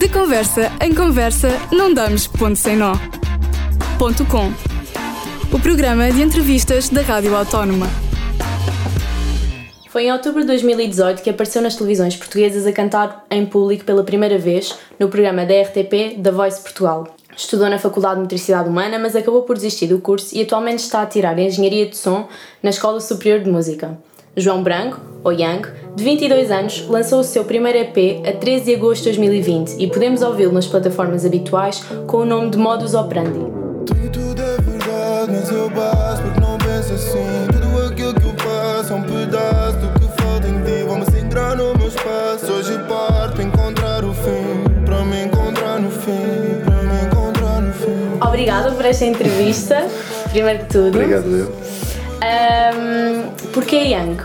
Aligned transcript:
De 0.00 0.08
conversa 0.08 0.72
em 0.80 0.94
conversa, 0.94 1.50
não 1.70 1.92
damos 1.92 2.26
ponto 2.26 2.56
sem 2.56 2.74
nó. 2.74 2.94
Ponto 3.98 4.24
com. 4.24 4.50
O 5.54 5.60
programa 5.60 6.10
de 6.10 6.22
entrevistas 6.22 6.88
da 6.88 7.02
Rádio 7.02 7.36
Autónoma. 7.36 7.86
Foi 9.90 10.04
em 10.04 10.12
outubro 10.12 10.40
de 10.40 10.46
2018 10.46 11.20
que 11.20 11.28
apareceu 11.28 11.60
nas 11.60 11.76
televisões 11.76 12.16
portuguesas 12.16 12.66
a 12.66 12.72
cantar 12.72 13.26
em 13.30 13.44
público 13.44 13.84
pela 13.84 14.02
primeira 14.02 14.38
vez 14.38 14.74
no 14.98 15.10
programa 15.10 15.44
da 15.44 15.60
RTP 15.60 16.16
da 16.16 16.30
Voice 16.30 16.62
Portugal. 16.62 17.06
Estudou 17.36 17.68
na 17.68 17.78
Faculdade 17.78 18.14
de 18.14 18.22
Motricidade 18.22 18.70
Humana, 18.70 18.98
mas 18.98 19.14
acabou 19.14 19.42
por 19.42 19.56
desistir 19.56 19.88
do 19.88 19.98
curso 19.98 20.34
e 20.34 20.40
atualmente 20.40 20.78
está 20.78 21.02
a 21.02 21.06
tirar 21.06 21.38
Engenharia 21.38 21.84
de 21.84 21.98
Som 21.98 22.26
na 22.62 22.70
Escola 22.70 23.00
Superior 23.00 23.40
de 23.40 23.50
Música. 23.50 23.98
João 24.36 24.62
Branco, 24.62 25.00
ou 25.24 25.32
Yang, 25.32 25.68
de 25.96 26.04
22 26.04 26.50
anos, 26.50 26.86
lançou 26.88 27.20
o 27.20 27.24
seu 27.24 27.44
primeiro 27.44 27.78
EP 27.78 28.26
a 28.26 28.32
13 28.32 28.64
de 28.64 28.74
agosto 28.74 29.02
de 29.02 29.18
2020 29.18 29.76
e 29.78 29.86
podemos 29.88 30.22
ouvi-lo 30.22 30.52
nas 30.52 30.66
plataformas 30.66 31.26
habituais 31.26 31.84
com 32.06 32.18
o 32.18 32.24
nome 32.24 32.50
de 32.50 32.58
Modus 32.58 32.94
Operandi. 32.94 33.40
Tudo 34.12 34.42
é 34.42 34.56
verdade, 34.56 35.32
mas 35.32 35.50
eu 35.50 35.70
porque 35.70 36.40
não 36.40 36.58
penso 36.58 36.94
assim. 36.94 37.46
Tudo 37.52 37.86
aquilo 37.86 38.14
que 38.14 38.26
eu 38.26 38.34
faço 38.38 38.92
é 38.92 38.96
um 38.96 39.02
pedaço 39.02 39.76
do 39.78 40.00
que 40.00 40.22
falta 40.22 40.48
em 40.48 40.62
ti. 40.62 40.84
Vamos 40.88 41.14
entrar 41.14 41.56
no 41.56 41.76
meu 41.76 41.88
espaço. 41.88 42.52
Hoje 42.52 42.78
parto 42.88 43.34
para 43.34 43.44
encontrar 43.44 44.04
o 44.04 44.14
fim. 44.14 44.84
Para 44.84 45.04
me 45.04 45.24
encontrar 45.24 45.80
no 45.80 45.90
fim. 45.90 46.64
Para 46.64 46.82
me 46.82 47.06
encontrar 47.06 47.60
no 47.60 47.72
fim. 47.72 48.26
Obrigada 48.26 48.72
por 48.72 48.84
esta 48.84 49.04
entrevista, 49.04 49.86
primeiro 50.30 50.60
de 50.60 50.64
tudo. 50.66 50.88
Obrigado, 50.88 51.36
eu. 51.36 51.79
Um, 53.50 53.52
porquê 53.52 53.76
Yang? 53.76 54.22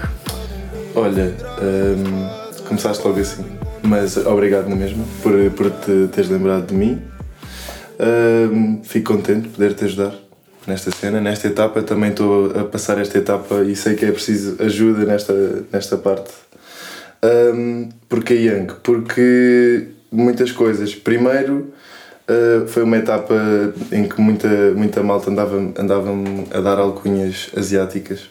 Olha, 0.94 1.34
hum, 1.62 2.64
começaste 2.68 3.06
logo 3.06 3.20
assim, 3.20 3.44
mas 3.84 4.18
obrigado 4.18 4.70
na 4.70 4.76
mesma 4.76 5.04
por, 5.22 5.34
por 5.52 5.72
te 5.72 6.08
teres 6.12 6.30
lembrado 6.30 6.68
de 6.68 6.76
mim. 6.76 7.02
Hum, 8.00 8.82
fico 8.84 9.14
contente 9.14 9.48
de 9.48 9.50
poder 9.50 9.74
te 9.74 9.86
ajudar 9.86 10.14
nesta 10.68 10.92
cena, 10.92 11.20
nesta 11.20 11.48
etapa. 11.48 11.82
Também 11.82 12.12
estou 12.12 12.52
a 12.58 12.64
passar 12.66 13.00
esta 13.00 13.18
etapa 13.18 13.64
e 13.64 13.76
sei 13.76 13.96
que 13.96 14.06
é 14.06 14.12
preciso 14.12 14.62
ajuda 14.62 15.06
nesta, 15.06 15.34
nesta 15.72 15.98
parte. 15.98 16.32
Hum, 17.24 17.90
porque 18.08 18.36
Young? 18.36 18.68
Porque 18.84 19.88
muitas 20.12 20.52
coisas. 20.52 20.94
Primeiro, 20.96 21.74
Uh, 22.28 22.68
foi 22.68 22.82
uma 22.82 22.98
etapa 22.98 23.36
em 23.92 24.10
que 24.10 24.20
muita, 24.20 24.48
muita 24.76 25.04
malta 25.04 25.30
andava, 25.30 25.58
andava 25.78 26.10
a 26.52 26.60
dar 26.60 26.80
alcunhas 26.80 27.52
asiáticas. 27.56 28.28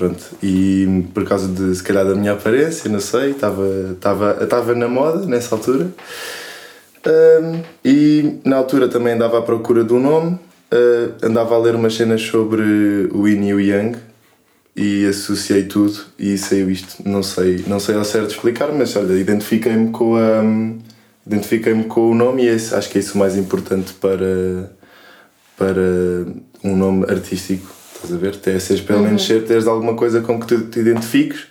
Pronto. 0.00 0.24
E 0.42 1.04
por 1.12 1.28
causa 1.28 1.46
de, 1.46 1.76
se 1.76 1.82
calhar, 1.82 2.06
da 2.06 2.14
minha 2.14 2.32
aparência, 2.32 2.90
não 2.90 3.00
sei, 3.00 3.32
estava, 3.32 3.66
estava, 3.92 4.38
estava 4.42 4.74
na 4.74 4.88
moda 4.88 5.26
nessa 5.26 5.54
altura. 5.54 5.88
Uh, 7.06 7.62
e 7.84 8.40
na 8.42 8.56
altura 8.56 8.88
também 8.88 9.12
andava 9.12 9.38
à 9.38 9.42
procura 9.42 9.84
de 9.84 9.92
um 9.92 10.00
nome, 10.00 10.38
uh, 10.72 11.14
andava 11.22 11.54
a 11.54 11.58
ler 11.58 11.74
umas 11.74 11.96
cenas 11.96 12.22
sobre 12.22 12.62
o 13.12 13.28
Yin 13.28 13.48
e 13.48 13.52
o 13.52 13.60
Yang 13.60 13.98
e 14.74 15.04
associei 15.04 15.64
tudo 15.64 16.00
e 16.18 16.38
saiu 16.38 16.70
isto. 16.70 17.06
Não 17.06 17.22
sei, 17.22 17.62
não 17.66 17.78
sei 17.78 17.94
ao 17.94 18.04
certo 18.04 18.30
explicar, 18.30 18.72
mas 18.72 18.96
olha, 18.96 19.12
identifiquei-me 19.12 19.90
com 19.90 20.16
a 20.16 20.42
identifiquei-me 21.26 21.84
com 21.84 22.10
o 22.10 22.14
nome 22.14 22.44
e 22.44 22.48
esse, 22.48 22.74
acho 22.74 22.88
que 22.88 22.96
é 22.96 23.02
isso 23.02 23.16
o 23.16 23.18
mais 23.18 23.36
importante 23.36 23.92
para, 23.92 24.72
para 25.58 25.82
um 26.64 26.74
nome 26.74 27.04
artístico. 27.04 27.79
Estás 28.02 28.14
a 28.14 28.16
ver? 28.16 28.36
Ter, 28.36 28.60
seres 28.60 28.82
pelo 28.82 29.02
menos 29.02 29.26
ser, 29.26 29.44
teres 29.44 29.66
alguma 29.66 29.94
coisa 29.94 30.22
com 30.22 30.40
que 30.40 30.46
tu 30.46 30.60
te 30.62 30.80
identifiques. 30.80 31.42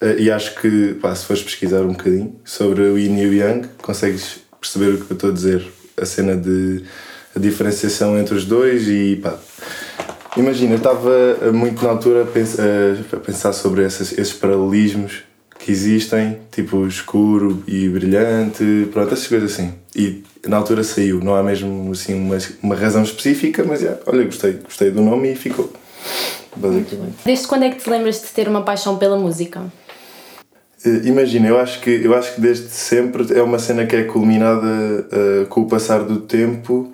Uh, 0.00 0.18
e 0.18 0.30
acho 0.30 0.54
que, 0.60 0.94
pá, 1.00 1.14
se 1.14 1.24
fores 1.24 1.42
pesquisar 1.42 1.80
um 1.80 1.88
bocadinho 1.88 2.36
sobre 2.44 2.82
o 2.82 2.98
Yin 2.98 3.18
e 3.18 3.26
o 3.26 3.34
Yang, 3.34 3.68
consegues 3.82 4.36
perceber 4.60 4.94
o 4.94 5.04
que 5.04 5.10
eu 5.10 5.14
estou 5.14 5.30
a 5.30 5.32
dizer. 5.32 5.66
A 6.00 6.04
cena 6.04 6.36
de 6.36 6.84
a 7.34 7.40
diferenciação 7.40 8.18
entre 8.18 8.34
os 8.34 8.44
dois 8.44 8.86
e 8.86 9.16
pá. 9.16 9.38
Imagina, 10.36 10.74
eu 10.74 10.76
estava 10.76 11.50
muito 11.52 11.82
na 11.82 11.90
altura 11.90 12.22
a 12.22 13.16
pensar, 13.16 13.52
sobre 13.52 13.84
esses, 13.84 14.12
esses 14.12 14.32
paralelismos 14.32 15.24
que 15.58 15.72
existem, 15.72 16.38
tipo 16.52 16.86
escuro 16.86 17.62
e 17.66 17.88
brilhante, 17.88 18.88
pronto, 18.92 19.12
essas 19.12 19.26
coisas 19.26 19.52
assim. 19.52 19.74
E 19.96 20.22
na 20.46 20.56
altura 20.56 20.84
saiu, 20.84 21.18
não 21.18 21.34
há 21.34 21.42
mesmo 21.42 21.90
assim 21.90 22.14
uma, 22.14 22.38
uma 22.62 22.76
razão 22.76 23.02
específica, 23.02 23.64
mas 23.64 23.80
yeah, 23.80 24.00
olha, 24.06 24.24
gostei, 24.24 24.52
gostei 24.52 24.90
do 24.92 25.02
nome 25.02 25.32
e 25.32 25.34
ficou. 25.34 25.72
Basicamente. 26.56 27.16
Desde 27.24 27.46
quando 27.46 27.64
é 27.64 27.70
que 27.70 27.82
te 27.82 27.88
lembras 27.88 28.20
de 28.20 28.28
ter 28.28 28.48
uma 28.48 28.62
paixão 28.62 28.96
pela 28.96 29.16
música? 29.16 29.60
Uh, 30.84 31.06
Imagina, 31.06 31.48
eu 31.48 31.58
acho, 31.58 31.80
que, 31.80 31.90
eu 31.90 32.14
acho 32.14 32.34
que 32.34 32.40
desde 32.40 32.68
sempre 32.68 33.26
é 33.36 33.42
uma 33.42 33.58
cena 33.58 33.86
que 33.86 33.96
é 33.96 34.04
culminada 34.04 34.66
uh, 34.66 35.46
com 35.46 35.62
o 35.62 35.66
passar 35.66 36.02
do 36.02 36.20
tempo, 36.20 36.92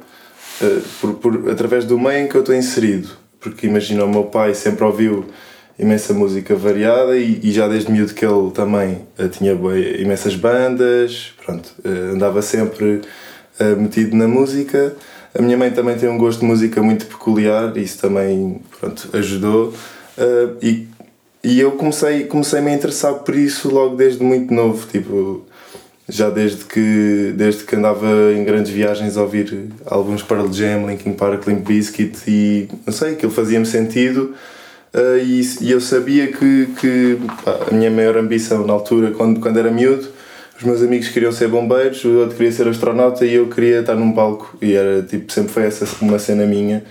uh, 0.61 0.83
por, 1.01 1.15
por, 1.15 1.51
através 1.51 1.85
do 1.85 1.99
meio 1.99 2.25
em 2.25 2.29
que 2.29 2.35
eu 2.35 2.41
estou 2.41 2.55
inserido. 2.55 3.11
Porque 3.41 3.67
imagina, 3.67 4.05
o 4.05 4.09
meu 4.09 4.25
pai 4.25 4.55
sempre 4.55 4.85
ouviu 4.85 5.27
imensa 5.79 6.15
música 6.15 6.55
variada 6.55 7.17
e, 7.17 7.41
e, 7.43 7.53
já 7.53 7.67
desde 7.67 7.91
miúdo 7.91 8.15
que 8.15 8.25
ele 8.25 8.51
também 8.53 9.07
uh, 9.19 9.29
tinha 9.29 9.53
imensas 9.99 10.35
bandas, 10.37 11.33
pronto, 11.45 11.75
andava 11.85 12.41
sempre 12.41 13.03
metido 13.79 14.17
na 14.17 14.27
música. 14.27 14.97
A 15.37 15.43
minha 15.43 15.57
mãe 15.57 15.71
também 15.71 15.97
tem 15.97 16.09
um 16.09 16.17
gosto 16.17 16.41
de 16.41 16.47
música 16.47 16.83
muito 16.83 17.07
peculiar, 17.07 17.77
isso 17.77 17.99
também 17.99 18.61
pronto, 18.79 19.09
ajudou. 19.13 19.73
e, 20.63 20.87
e 21.43 21.61
eu 21.61 21.73
comecei, 21.73 22.25
comecei 22.25 22.61
-me 22.61 22.71
a 22.71 22.75
interessar 22.75 23.15
por 23.15 23.35
isso 23.35 23.69
logo 23.69 23.97
desde 23.97 24.23
muito 24.23 24.55
novo, 24.55 24.87
tipo, 24.87 25.45
já 26.09 26.31
desde 26.31 26.65
que, 26.65 27.35
desde 27.37 27.65
que 27.65 27.75
andava 27.75 28.07
em 28.33 28.45
grandes 28.45 28.71
viagens 28.71 29.17
a 29.17 29.23
ouvir 29.23 29.71
alguns 29.87 30.23
Pearl 30.23 30.53
Jam, 30.53 30.87
Linkin 30.87 31.15
Park, 31.15 31.47
Limp 31.49 31.67
Bizkit 31.67 32.19
e 32.29 32.69
não 32.87 32.93
sei, 32.93 33.15
aquilo 33.15 33.33
fazia-me 33.33 33.67
sentido 33.67 34.35
Uh, 34.95 35.19
e, 35.19 35.41
e, 35.61 35.73
eu 35.73 35.81
sabia 35.81 36.29
que, 36.29 36.69
que 36.79 37.19
pá, 37.45 37.67
a 37.69 37.75
minha 37.75 37.91
maior 37.91 38.17
ambição 38.17 38.65
na 38.65 38.73
altura, 38.73 39.11
quando, 39.11 39.41
quando 39.41 39.59
era 39.59 39.69
miúdo, 39.69 40.07
os 40.57 40.63
meus 40.63 40.83
amigos 40.83 41.09
queriam 41.09 41.33
ser 41.33 41.49
bombeiros, 41.49 42.05
o 42.05 42.21
outro 42.21 42.37
queria 42.37 42.53
ser 42.53 42.69
astronauta 42.69 43.27
e 43.27 43.35
eu 43.35 43.49
queria 43.49 43.81
estar 43.81 43.95
num 43.95 44.13
palco. 44.13 44.57
E 44.63 44.75
era 44.75 45.03
tipo, 45.03 45.31
sempre 45.33 45.53
foi 45.53 45.65
essa 45.65 45.87
uma 46.01 46.19
cena 46.19 46.47
minha. 46.47 46.85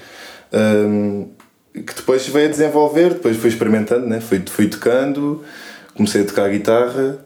Um, 0.51 1.29
que 1.73 1.95
depois 1.95 2.27
veio 2.27 2.47
a 2.47 2.51
desenvolver, 2.51 3.13
depois 3.13 3.37
fui 3.37 3.49
experimentando, 3.49 4.05
né? 4.05 4.19
fui, 4.19 4.41
fui 4.45 4.67
tocando, 4.67 5.43
comecei 5.95 6.21
a 6.21 6.25
tocar 6.25 6.49
guitarra, 6.49 7.25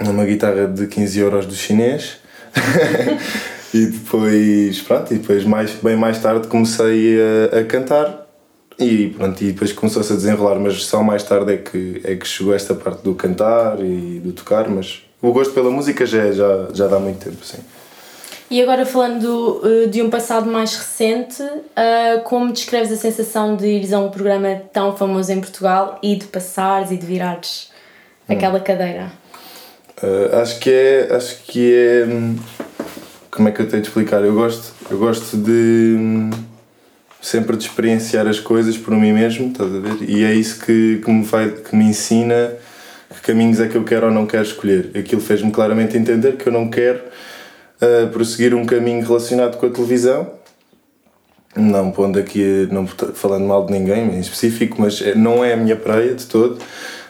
uma 0.00 0.24
guitarra 0.24 0.66
de 0.66 0.86
15 0.86 1.18
euros 1.18 1.46
do 1.46 1.54
chinês. 1.54 2.18
e 3.74 3.86
depois, 3.86 4.80
pronto, 4.80 5.12
e 5.12 5.18
depois 5.18 5.44
mais, 5.44 5.72
bem 5.72 5.96
mais 5.96 6.18
tarde 6.18 6.48
comecei 6.48 7.18
a, 7.52 7.58
a 7.58 7.64
cantar 7.64 8.26
e 8.78 9.08
pronto, 9.08 9.42
e 9.42 9.52
depois 9.52 9.72
começou-se 9.72 10.12
a 10.12 10.16
desenrolar, 10.16 10.58
mas 10.60 10.84
só 10.84 11.02
mais 11.02 11.24
tarde 11.24 11.52
é 11.52 11.56
que, 11.56 12.00
é 12.04 12.14
que 12.14 12.26
chegou 12.26 12.54
esta 12.54 12.74
parte 12.74 13.02
do 13.02 13.14
cantar 13.14 13.78
e 13.80 14.20
do 14.20 14.32
tocar, 14.32 14.68
mas 14.68 15.02
o 15.20 15.32
gosto 15.32 15.52
pela 15.52 15.70
música 15.70 16.06
já, 16.06 16.30
já, 16.32 16.68
já 16.72 16.86
dá 16.86 16.98
muito 16.98 17.24
tempo, 17.24 17.44
sim. 17.44 17.58
E 18.50 18.62
agora 18.62 18.86
falando 18.86 19.60
uh, 19.62 19.86
de 19.88 20.00
um 20.00 20.08
passado 20.08 20.50
mais 20.50 20.74
recente, 20.74 21.42
uh, 21.42 22.22
como 22.24 22.50
descreves 22.50 22.90
a 22.90 22.96
sensação 22.96 23.54
de 23.56 23.66
ires 23.66 23.92
a 23.92 23.98
um 23.98 24.10
programa 24.10 24.62
tão 24.72 24.96
famoso 24.96 25.30
em 25.30 25.40
Portugal 25.40 25.98
e 26.02 26.16
de 26.16 26.26
passares 26.26 26.90
e 26.90 26.96
de 26.96 27.04
virares 27.04 27.70
hum. 28.28 28.32
aquela 28.32 28.58
cadeira? 28.58 29.12
Uh, 30.02 30.36
acho 30.36 30.58
que 30.60 30.70
é. 30.70 31.08
Acho 31.14 31.42
que 31.42 31.74
é. 31.74 32.06
Hum, 32.06 32.36
como 33.30 33.48
é 33.48 33.52
que 33.52 33.60
eu 33.60 33.68
tenho 33.68 33.82
de 33.82 33.88
explicar? 33.88 34.24
Eu 34.24 34.34
gosto, 34.34 34.72
eu 34.90 34.98
gosto 34.98 35.36
de 35.36 35.96
hum, 35.98 36.30
sempre 37.20 37.56
de 37.56 37.64
experienciar 37.64 38.26
as 38.26 38.40
coisas 38.40 38.78
por 38.78 38.94
mim 38.94 39.12
mesmo, 39.12 39.48
estás 39.48 39.74
a 39.74 39.78
ver? 39.78 40.08
E 40.08 40.24
é 40.24 40.32
isso 40.32 40.64
que, 40.64 41.02
que, 41.04 41.10
me, 41.10 41.22
vai, 41.22 41.50
que 41.50 41.76
me 41.76 41.84
ensina 41.84 42.56
que 43.18 43.32
caminhos 43.32 43.60
é 43.60 43.66
que 43.66 43.76
eu 43.76 43.84
quero 43.84 44.06
ou 44.06 44.12
não 44.12 44.26
quero 44.26 44.44
escolher. 44.44 44.90
Aquilo 44.94 45.20
fez-me 45.20 45.50
claramente 45.50 45.96
entender 45.96 46.36
que 46.36 46.48
eu 46.48 46.52
não 46.52 46.70
quero 46.70 47.00
uh, 47.82 48.08
prosseguir 48.08 48.54
um 48.54 48.64
caminho 48.64 49.04
relacionado 49.04 49.56
com 49.56 49.66
a 49.66 49.70
televisão. 49.70 50.30
Não 51.56 51.90
pondo 51.90 52.18
aqui, 52.18 52.68
não 52.70 52.86
falando 52.86 53.44
mal 53.44 53.66
de 53.66 53.72
ninguém 53.72 54.04
em 54.14 54.20
específico, 54.20 54.76
mas 54.80 55.02
é, 55.02 55.14
não 55.14 55.44
é 55.44 55.54
a 55.54 55.56
minha 55.56 55.74
praia 55.74 56.14
de 56.14 56.26
todo. 56.26 56.58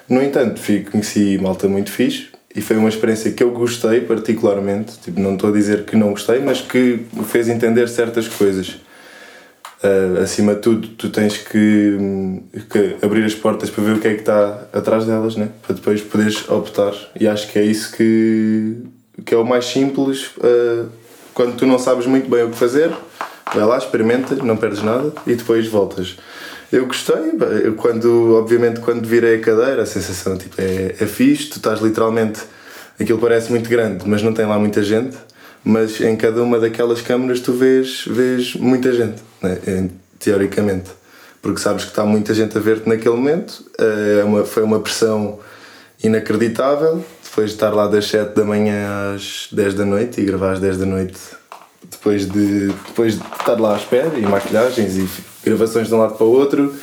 No 0.08 0.22
entanto, 0.22 0.60
conheci 0.90 1.38
malta 1.38 1.68
muito 1.68 1.90
fixe 1.90 2.28
e 2.54 2.62
foi 2.62 2.76
uma 2.76 2.88
experiência 2.88 3.30
que 3.30 3.42
eu 3.42 3.50
gostei 3.50 4.00
particularmente. 4.00 4.98
Tipo, 4.98 5.20
não 5.20 5.34
estou 5.34 5.50
a 5.50 5.52
dizer 5.52 5.84
que 5.84 5.96
não 5.96 6.10
gostei, 6.10 6.38
mas 6.38 6.62
que 6.62 7.04
me 7.12 7.24
fez 7.24 7.48
entender 7.48 7.88
certas 7.88 8.26
coisas 8.26 8.78
Uh, 9.82 10.22
acima 10.22 10.56
de 10.56 10.60
tudo, 10.60 10.88
tu 10.88 11.08
tens 11.08 11.36
que, 11.36 11.96
que, 12.68 12.96
abrir 13.00 13.24
as 13.24 13.34
portas 13.34 13.70
para 13.70 13.84
ver 13.84 13.94
o 13.94 14.00
que 14.00 14.08
é 14.08 14.14
que 14.14 14.20
está 14.20 14.66
atrás 14.72 15.04
delas, 15.04 15.36
né? 15.36 15.50
para 15.62 15.76
depois 15.76 16.00
poderes 16.00 16.48
optar. 16.48 16.92
E 17.18 17.28
acho 17.28 17.50
que 17.52 17.60
é 17.60 17.64
isso 17.64 17.96
que, 17.96 18.76
que 19.24 19.34
é 19.34 19.36
o 19.36 19.44
mais 19.44 19.66
simples. 19.66 20.32
Uh, 20.38 20.88
quando 21.32 21.56
tu 21.56 21.64
não 21.64 21.78
sabes 21.78 22.06
muito 22.06 22.28
bem 22.28 22.42
o 22.42 22.50
que 22.50 22.56
fazer, 22.56 22.90
vai 23.54 23.64
lá, 23.64 23.78
experimenta, 23.78 24.34
não 24.34 24.56
perdes 24.56 24.82
nada 24.82 25.12
e 25.24 25.36
depois 25.36 25.68
voltas. 25.68 26.16
Eu 26.72 26.84
gostei, 26.86 27.32
eu 27.62 27.74
quando, 27.74 28.34
obviamente, 28.34 28.80
quando 28.80 29.06
virei 29.06 29.36
a 29.36 29.40
cadeira, 29.40 29.82
a 29.82 29.86
sensação 29.86 30.36
tipo, 30.36 30.60
é, 30.60 30.96
é 30.98 31.06
fixe, 31.06 31.50
tu 31.50 31.58
estás 31.58 31.80
literalmente. 31.80 32.40
Aquilo 32.98 33.20
parece 33.20 33.50
muito 33.50 33.70
grande, 33.70 34.08
mas 34.08 34.24
não 34.24 34.32
tem 34.32 34.44
lá 34.44 34.58
muita 34.58 34.82
gente 34.82 35.16
mas 35.64 36.00
em 36.00 36.16
cada 36.16 36.42
uma 36.42 36.58
daquelas 36.58 37.02
câmaras 37.02 37.40
tu 37.40 37.52
vês, 37.52 38.04
vês 38.06 38.54
muita 38.54 38.92
gente, 38.92 39.20
né? 39.42 39.58
É, 39.66 39.84
teoricamente, 40.18 40.90
porque 41.40 41.60
sabes 41.60 41.84
que 41.84 41.90
está 41.90 42.04
muita 42.04 42.34
gente 42.34 42.56
a 42.56 42.60
ver-te 42.60 42.88
naquele 42.88 43.14
momento, 43.14 43.64
é 43.78 44.24
uma, 44.24 44.44
foi 44.44 44.62
uma 44.62 44.80
pressão 44.80 45.38
inacreditável, 46.02 47.04
depois 47.22 47.50
de 47.50 47.56
estar 47.56 47.70
lá 47.70 47.86
das 47.86 48.06
7 48.08 48.34
da 48.34 48.44
manhã 48.44 49.14
às 49.14 49.48
10 49.52 49.74
da 49.74 49.84
noite 49.84 50.20
e 50.20 50.24
gravar 50.24 50.52
às 50.52 50.60
10 50.60 50.78
da 50.78 50.86
noite 50.86 51.18
depois 51.90 52.28
de, 52.28 52.68
depois 52.68 53.18
de 53.18 53.24
estar 53.38 53.58
lá 53.60 53.74
à 53.74 53.76
espera 53.76 54.18
e 54.18 54.22
maquilhagens 54.22 54.96
e 54.96 55.08
gravações 55.44 55.88
de 55.88 55.94
um 55.94 55.98
lado 55.98 56.14
para 56.14 56.26
o 56.26 56.30
outro, 56.30 56.74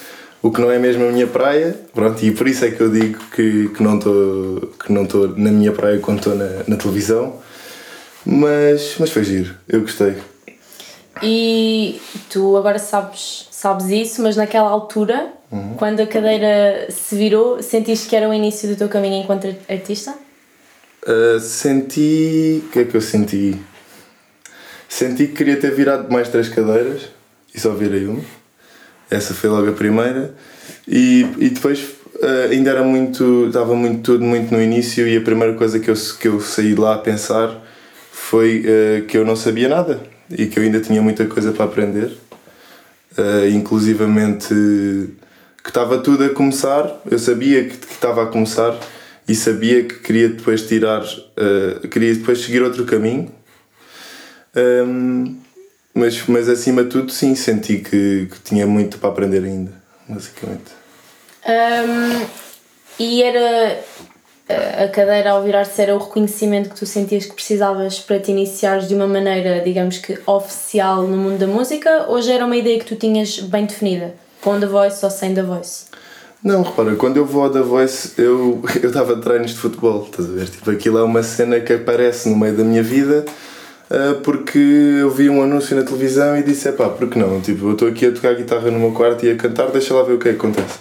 o 0.42 0.51
que 0.51 0.62
não 0.62 0.72
é 0.72 0.80
mesmo 0.80 1.06
a 1.06 1.12
minha 1.12 1.28
praia, 1.28 1.75
pronto, 1.94 2.24
e 2.24 2.31
por 2.31 2.48
isso 2.48 2.66
é 2.66 2.72
que 2.72 2.81
eu 2.81 2.90
digo 2.90 3.19
que, 3.36 3.69
que 3.69 3.84
não 3.84 3.96
estou 3.96 5.34
na 5.36 5.51
minha 5.51 5.72
praia 5.72 6.00
quando 6.00 6.19
estou 6.19 6.36
na, 6.36 6.63
na 6.68 6.75
televisão, 6.75 7.38
mas, 8.25 8.96
mas 9.00 9.10
foi 9.10 9.24
giro, 9.24 9.54
eu 9.68 9.81
gostei. 9.81 10.16
E 11.24 12.02
tu 12.30 12.58
agora 12.58 12.78
sabes, 12.78 13.48
sabes 13.52 13.88
isso, 13.88 14.22
mas 14.22 14.36
naquela 14.36 14.70
altura, 14.70 15.34
Uhum. 15.52 15.76
quando 15.78 16.02
a 16.02 16.08
cadeira 16.08 16.88
se 16.90 17.16
virou, 17.16 17.62
sentiste 17.62 18.10
que 18.10 18.16
era 18.16 18.28
o 18.28 18.34
início 18.34 18.68
do 18.68 18.76
teu 18.76 18.90
caminho 18.90 19.22
enquanto 19.22 19.56
artista? 19.70 20.14
Uh, 21.08 21.40
senti. 21.40 22.64
O 22.66 22.70
que 22.72 22.80
é 22.80 22.84
que 22.86 22.96
eu 22.96 23.02
senti? 23.02 23.56
Senti 24.90 25.28
que 25.28 25.34
queria 25.34 25.58
ter 25.58 25.72
virado 25.72 26.12
mais 26.12 26.30
três 26.30 26.50
cadeiras 26.50 27.04
e 27.54 27.60
só 27.60 27.72
virei 27.72 28.06
uma. 28.06 28.22
Essa 29.10 29.34
foi 29.34 29.50
logo 29.50 29.70
a 29.70 29.74
primeira. 29.74 30.34
E, 30.88 31.28
e 31.38 31.50
depois 31.50 31.80
uh, 32.16 32.52
ainda 32.52 32.72
era 32.72 32.84
muito. 32.84 33.46
estava 33.48 33.76
muito 33.76 34.02
tudo 34.02 34.24
muito 34.24 34.52
no 34.52 34.62
início 34.62 35.08
e 35.08 35.16
a 35.16 35.22
primeira 35.22 35.54
coisa 35.54 35.80
que 35.80 35.90
eu, 35.90 35.96
que 36.20 36.28
eu 36.28 36.42
saí 36.42 36.74
lá 36.74 36.96
a 36.96 36.98
pensar 36.98 37.62
foi 38.12 38.66
uh, 38.66 39.06
que 39.06 39.18
eu 39.18 39.24
não 39.24 39.36
sabia 39.36 39.70
nada 39.70 40.15
e 40.30 40.48
que 40.48 40.60
eu 40.60 40.63
ainda 40.63 40.80
tinha 40.80 41.01
muita 41.01 41.25
coisa 41.25 41.51
para 41.51 41.66
aprender. 41.66 42.12
Uh, 43.18 43.48
inclusivamente 43.54 44.54
que 45.63 45.69
estava 45.69 45.98
tudo 45.98 46.25
a 46.25 46.30
começar, 46.30 47.01
eu 47.10 47.18
sabia 47.18 47.63
que, 47.63 47.75
estava 47.92 48.24
a 48.24 48.25
começar 48.27 48.77
e 49.27 49.33
sabia 49.33 49.83
que 49.83 49.95
queria 49.95 50.30
depois 50.30 50.68
tirar, 50.68 51.04
uh, 51.04 51.88
queria 51.88 52.13
depois 52.13 52.39
seguir 52.42 52.62
outro 52.62 52.86
caminho. 52.86 53.31
Um, 54.56 55.38
mas, 55.94 56.22
mas 56.27 56.50
acima 56.50 56.83
de 56.83 56.89
tudo, 56.89 57.12
sim, 57.12 57.36
senti 57.36 57.77
que, 57.77 58.27
que 58.30 58.39
tinha 58.44 58.68
muito 58.68 58.98
para 59.00 59.10
aprender 59.10 59.44
ainda, 59.44 59.72
basicamente. 60.07 60.72
Hum, 61.48 62.25
e 63.00 63.24
era 63.24 63.80
a- 64.50 64.88
cadeira 64.90 65.32
ao 65.32 65.44
virar-se 65.44 65.82
era 65.82 65.96
o 65.96 65.98
reconhecimento 66.00 66.70
que 66.70 66.76
tu 66.76 66.86
sentias 66.86 67.26
que 67.26 67.34
precisavas 67.34 68.00
para 68.00 68.20
te 68.20 68.32
iniciares 68.32 68.88
de 68.88 68.96
uma 68.96 69.08
maneira, 69.08 69.62
digamos 69.62 69.98
que 69.98 70.18
oficial 70.26 71.04
no 71.04 71.18
mundo 71.18 71.38
da 71.40 71.48
música 71.48 72.06
ou 72.08 72.22
já 72.22 72.34
era 72.34 72.46
uma 72.46 72.56
ideia 72.56 72.80
que 72.80 72.86
tu 72.86 72.96
tinhas 72.96 73.40
bem 73.40 73.66
definida? 73.66 74.14
Com 74.42 74.60
The 74.60 74.68
Voice 74.68 75.04
ou 75.04 75.10
sem 75.12 75.34
The 75.34 75.44
Voice? 75.44 75.86
Não, 76.44 76.62
repara, 76.62 76.96
quando 76.96 77.18
eu 77.18 77.26
vou 77.26 77.44
ao 77.44 77.50
The 77.50 77.62
Voice, 77.62 78.12
eu 78.22 78.62
eu 78.82 78.90
estava 78.90 79.14
a 79.14 79.18
treinos 79.18 79.52
de 79.52 79.58
futebol, 79.58 80.04
estás 80.10 80.30
a 80.30 80.34
ver? 80.34 80.48
Tipo, 80.50 80.70
aquilo 80.72 81.00
é 81.00 81.04
uma 81.04 81.24
cena 81.24 81.60
que 81.60 81.74
aparece 81.74 82.30
no 82.30 82.36
meio 82.38 82.56
da 82.56 82.64
minha 82.64 82.84
vida 82.84 83.26
ah, 83.90 84.20
porque 84.24 84.58
eu 84.58 85.10
vi 85.12 85.30
um 85.30 85.42
anúncio 85.44 85.76
na 85.76 85.84
televisão 85.84 86.38
e 86.38 86.44
disse: 86.44 86.72
pá, 86.74 86.90
por 86.90 87.10
que 87.10 87.18
não? 87.18 87.40
Tipo, 87.42 87.68
eu 87.68 87.72
estou 87.74 87.88
aqui 87.88 88.06
a 88.08 88.12
tocar 88.12 88.36
guitarra 88.36 88.70
no 88.72 88.80
meu 88.80 88.92
quarto 88.92 89.26
e 89.26 89.32
a 89.32 89.36
cantar, 89.36 89.68
deixa 89.72 89.94
lá 89.94 90.04
ver 90.04 90.14
o 90.14 90.20
que 90.20 90.30
é 90.30 90.32
que 90.34 90.38
acontece. 90.38 90.80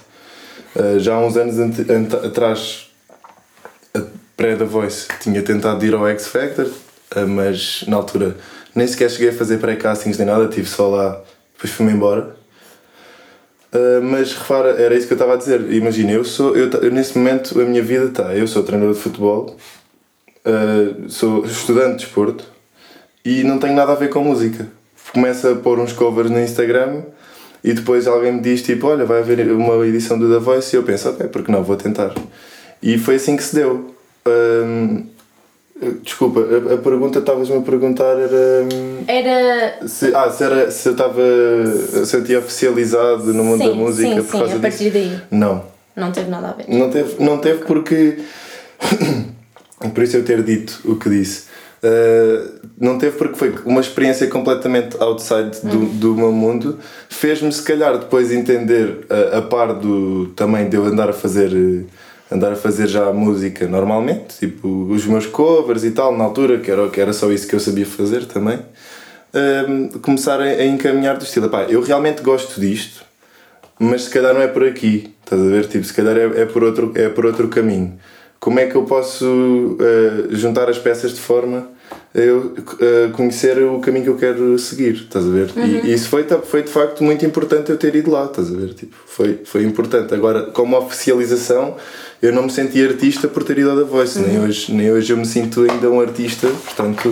Ah, 0.76 0.98
já 0.98 1.14
há 1.14 1.20
uns 1.24 1.36
anos 1.36 1.56
atrás, 2.24 2.90
pré-The 4.36 4.64
Voice, 4.64 5.08
tinha 5.20 5.42
tentado 5.42 5.84
ir 5.84 5.94
ao 5.94 6.06
X 6.08 6.28
Factor, 6.28 6.68
ah, 7.14 7.26
mas 7.26 7.84
na 7.86 7.96
altura 7.96 8.36
nem 8.74 8.86
sequer 8.86 9.10
cheguei 9.10 9.28
a 9.28 9.32
fazer 9.32 9.58
pré-castings 9.58 10.18
nem 10.18 10.26
nada, 10.26 10.44
estive 10.44 10.66
só 10.66 10.88
lá, 10.88 11.22
depois 11.54 11.72
fui-me 11.72 11.92
embora. 11.92 12.34
Uh, 13.72 14.00
mas 14.02 14.32
repara, 14.32 14.80
era 14.80 14.94
isso 14.94 15.08
que 15.08 15.14
eu 15.14 15.16
estava 15.16 15.34
a 15.34 15.36
dizer. 15.36 15.72
Imagina, 15.72 16.12
eu 16.12 16.24
sou, 16.24 16.56
eu, 16.56 16.70
nesse 16.92 17.18
momento 17.18 17.60
a 17.60 17.64
minha 17.64 17.82
vida 17.82 18.04
está, 18.04 18.34
eu 18.34 18.46
sou 18.46 18.62
treinador 18.62 18.94
de 18.94 19.00
futebol, 19.00 19.56
uh, 20.46 21.10
sou 21.10 21.44
estudante 21.44 21.98
de 21.98 22.04
desporto 22.04 22.44
e 23.24 23.42
não 23.42 23.58
tenho 23.58 23.74
nada 23.74 23.92
a 23.92 23.96
ver 23.96 24.10
com 24.10 24.22
música. 24.22 24.68
Começo 25.12 25.48
a 25.48 25.54
pôr 25.56 25.78
uns 25.80 25.92
covers 25.92 26.30
no 26.30 26.40
Instagram 26.40 27.02
e 27.64 27.72
depois 27.72 28.06
alguém 28.06 28.32
me 28.32 28.40
diz 28.40 28.62
tipo, 28.62 28.86
olha, 28.86 29.04
vai 29.04 29.20
haver 29.20 29.50
uma 29.50 29.86
edição 29.86 30.18
do 30.18 30.32
The 30.32 30.38
Voice 30.38 30.74
e 30.74 30.78
eu 30.78 30.82
penso, 30.82 31.08
ok, 31.08 31.28
porque 31.28 31.50
não, 31.50 31.62
vou 31.62 31.76
tentar. 31.76 32.14
E 32.82 32.98
foi 32.98 33.16
assim 33.16 33.36
que 33.36 33.42
se 33.42 33.54
deu. 33.54 33.93
Um, 34.26 35.06
desculpa, 36.02 36.40
a, 36.40 36.74
a 36.74 36.78
pergunta 36.78 37.12
que 37.14 37.18
estavas-me 37.18 37.58
a 37.58 37.60
perguntar 37.60 38.16
era. 38.18 38.66
Era. 39.06 39.86
se, 39.88 40.14
ah, 40.14 40.30
se, 40.30 40.44
era, 40.44 40.70
se 40.70 40.88
eu 40.88 40.92
estava. 40.92 41.22
Se 42.06 42.16
eu 42.16 42.24
tinha 42.24 42.38
oficializado 42.38 43.32
no 43.34 43.44
mundo 43.44 43.62
sim, 43.62 43.68
da 43.68 43.74
música 43.74 44.08
sim, 44.08 44.22
por 44.22 44.32
sim, 44.32 44.38
causa 44.38 44.56
a 44.56 44.60
partir 44.60 44.90
disso? 44.90 44.92
daí. 44.92 45.20
Não. 45.30 45.64
Não 45.94 46.10
teve 46.10 46.30
nada 46.30 46.48
a 46.48 46.52
ver. 46.52 46.66
Não 46.68 46.90
teve, 46.90 47.22
não 47.22 47.38
teve 47.38 47.64
porque. 47.64 48.18
por 49.94 50.02
isso 50.02 50.16
eu 50.16 50.24
ter 50.24 50.42
dito 50.42 50.80
o 50.84 50.96
que 50.96 51.08
disse. 51.08 51.44
Uh, 51.84 52.60
não 52.80 52.96
teve 52.96 53.18
porque 53.18 53.36
foi 53.36 53.54
uma 53.66 53.80
experiência 53.80 54.26
completamente 54.28 54.96
outside 55.00 55.60
do, 55.62 55.84
do 55.86 56.14
meu 56.14 56.32
mundo. 56.32 56.78
Fez-me, 57.10 57.52
se 57.52 57.62
calhar, 57.62 57.98
depois 57.98 58.32
entender, 58.32 59.06
a, 59.10 59.38
a 59.38 59.42
par 59.42 59.74
do, 59.74 60.28
também 60.28 60.68
de 60.68 60.76
eu 60.76 60.84
andar 60.86 61.10
a 61.10 61.12
fazer. 61.12 61.52
eh, 61.52 61.84
Andar 62.34 62.52
a 62.52 62.56
fazer 62.56 62.88
já 62.88 63.12
música 63.12 63.68
normalmente, 63.68 64.38
tipo 64.38 64.86
os 64.90 65.06
meus 65.06 65.24
covers 65.24 65.84
e 65.84 65.92
tal, 65.92 66.16
na 66.16 66.24
altura, 66.24 66.58
que 66.58 66.68
era, 66.68 66.88
que 66.88 67.00
era 67.00 67.12
só 67.12 67.30
isso 67.30 67.46
que 67.46 67.54
eu 67.54 67.60
sabia 67.60 67.86
fazer 67.86 68.26
também. 68.26 68.58
Um, 69.32 69.88
começar 70.00 70.40
a, 70.40 70.44
a 70.44 70.66
encaminhar 70.66 71.16
do 71.16 71.22
estilo, 71.22 71.48
pá, 71.48 71.62
eu 71.68 71.80
realmente 71.80 72.22
gosto 72.22 72.60
disto, 72.60 73.04
mas 73.78 74.04
se 74.04 74.10
calhar 74.10 74.34
não 74.34 74.42
é 74.42 74.48
por 74.48 74.64
aqui, 74.64 75.14
estás 75.22 75.40
a 75.40 75.44
ver? 75.44 75.66
Tipo, 75.68 75.84
se 75.84 75.94
calhar 75.94 76.16
é, 76.16 76.42
é, 76.42 76.44
por, 76.46 76.64
outro, 76.64 76.92
é 76.96 77.08
por 77.08 77.24
outro 77.24 77.46
caminho. 77.46 77.98
Como 78.40 78.58
é 78.58 78.66
que 78.66 78.74
eu 78.74 78.82
posso 78.82 79.78
eh, 79.80 80.26
juntar 80.30 80.68
as 80.68 80.78
peças 80.78 81.14
de 81.14 81.20
forma 81.20 81.68
eu 82.14 82.54
eh, 82.80 83.10
conhecer 83.12 83.58
o 83.64 83.80
caminho 83.80 84.04
que 84.04 84.10
eu 84.10 84.16
quero 84.16 84.56
seguir, 84.56 84.94
estás 84.94 85.26
a 85.26 85.28
ver? 85.28 85.50
E, 85.56 85.88
e 85.88 85.92
isso 85.94 86.08
foi, 86.08 86.24
foi 86.44 86.62
de 86.62 86.70
facto 86.70 87.02
muito 87.02 87.26
importante 87.26 87.70
eu 87.70 87.76
ter 87.76 87.92
ido 87.96 88.10
lá, 88.12 88.26
estás 88.26 88.52
a 88.52 88.56
ver? 88.56 88.72
Tipo, 88.72 88.94
foi, 89.04 89.40
foi 89.44 89.64
importante. 89.64 90.14
Agora, 90.14 90.42
como 90.52 90.76
oficialização, 90.78 91.74
eu 92.22 92.32
não 92.32 92.44
me 92.44 92.50
senti 92.50 92.86
artista 92.86 93.26
por 93.26 93.42
ter 93.42 93.58
ido 93.58 93.70
ao 93.70 93.78
The 93.78 93.82
Voice, 93.82 94.20
nem, 94.20 94.38
hoje, 94.38 94.72
nem 94.72 94.92
hoje 94.92 95.12
eu 95.12 95.16
me 95.16 95.26
sinto 95.26 95.66
ainda 95.68 95.90
um 95.90 96.00
artista, 96.00 96.46
portanto. 96.46 97.10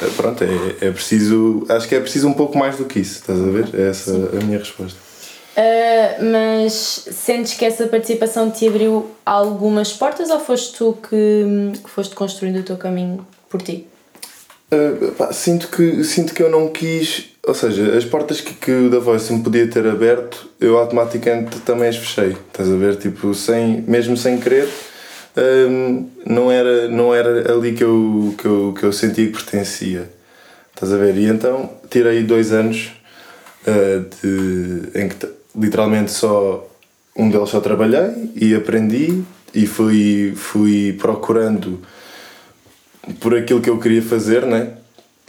eh, 0.00 0.06
Pronto, 0.16 0.44
é, 0.44 0.86
é 0.86 0.90
preciso. 0.92 1.66
Acho 1.68 1.88
que 1.88 1.96
é 1.96 2.00
preciso 2.00 2.28
um 2.28 2.32
pouco 2.32 2.56
mais 2.56 2.76
do 2.76 2.84
que 2.84 3.00
isso, 3.00 3.20
estás 3.20 3.40
a 3.40 3.50
ver? 3.50 3.68
É 3.74 3.88
essa 3.88 4.12
a 4.12 4.44
minha 4.44 4.58
resposta. 4.58 4.98
Uh, 5.54 6.24
mas 6.32 6.72
sentes 7.10 7.54
que 7.54 7.64
essa 7.64 7.86
participação 7.86 8.50
te 8.50 8.66
abriu 8.66 9.10
algumas 9.26 9.92
portas 9.92 10.30
ou 10.30 10.40
foste 10.40 10.78
tu 10.78 10.96
que, 11.10 11.72
que 11.82 11.90
foste 11.90 12.14
construindo 12.14 12.60
o 12.60 12.62
teu 12.62 12.76
caminho 12.78 13.26
por 13.50 13.60
ti? 13.60 13.86
Uh, 14.72 15.12
pá, 15.12 15.32
sinto, 15.32 15.68
que, 15.68 16.02
sinto 16.02 16.32
que 16.32 16.42
eu 16.42 16.50
não 16.50 16.68
quis. 16.68 17.30
Ou 17.46 17.54
seja, 17.54 17.96
as 17.96 18.04
portas 18.04 18.40
que, 18.40 18.54
que 18.54 18.70
o 18.70 18.90
The 18.90 18.98
Voice 18.98 19.32
me 19.32 19.42
podia 19.42 19.66
ter 19.66 19.86
aberto, 19.86 20.48
eu 20.58 20.78
automaticamente 20.78 21.60
também 21.60 21.88
as 21.88 21.96
fechei. 21.96 22.36
Estás 22.48 22.70
a 22.70 22.76
ver? 22.76 22.96
Tipo, 22.96 23.34
sem, 23.34 23.82
mesmo 23.82 24.16
sem 24.16 24.38
querer, 24.38 24.68
um, 25.36 26.08
não, 26.24 26.50
era, 26.50 26.88
não 26.88 27.14
era 27.14 27.52
ali 27.52 27.72
que 27.72 27.84
eu, 27.84 28.34
que, 28.38 28.46
eu, 28.46 28.74
que 28.78 28.84
eu 28.84 28.92
sentia 28.92 29.26
que 29.26 29.32
pertencia. 29.32 30.08
Estás 30.74 30.92
a 30.92 30.96
ver? 30.96 31.16
E 31.16 31.26
então 31.26 31.70
tirei 31.90 32.22
dois 32.22 32.52
anos 32.52 32.92
uh, 33.66 34.06
de, 34.22 34.98
em 34.98 35.08
que 35.08 35.28
literalmente 35.54 36.10
só 36.10 36.68
um 37.16 37.28
deles 37.28 37.50
só 37.50 37.60
trabalhei 37.60 38.30
e 38.34 38.54
aprendi 38.54 39.22
e 39.54 39.66
fui, 39.66 40.32
fui 40.34 40.96
procurando 40.98 41.80
por 43.20 43.34
aquilo 43.34 43.60
que 43.60 43.70
eu 43.70 43.78
queria 43.78 44.02
fazer, 44.02 44.46
né? 44.46 44.74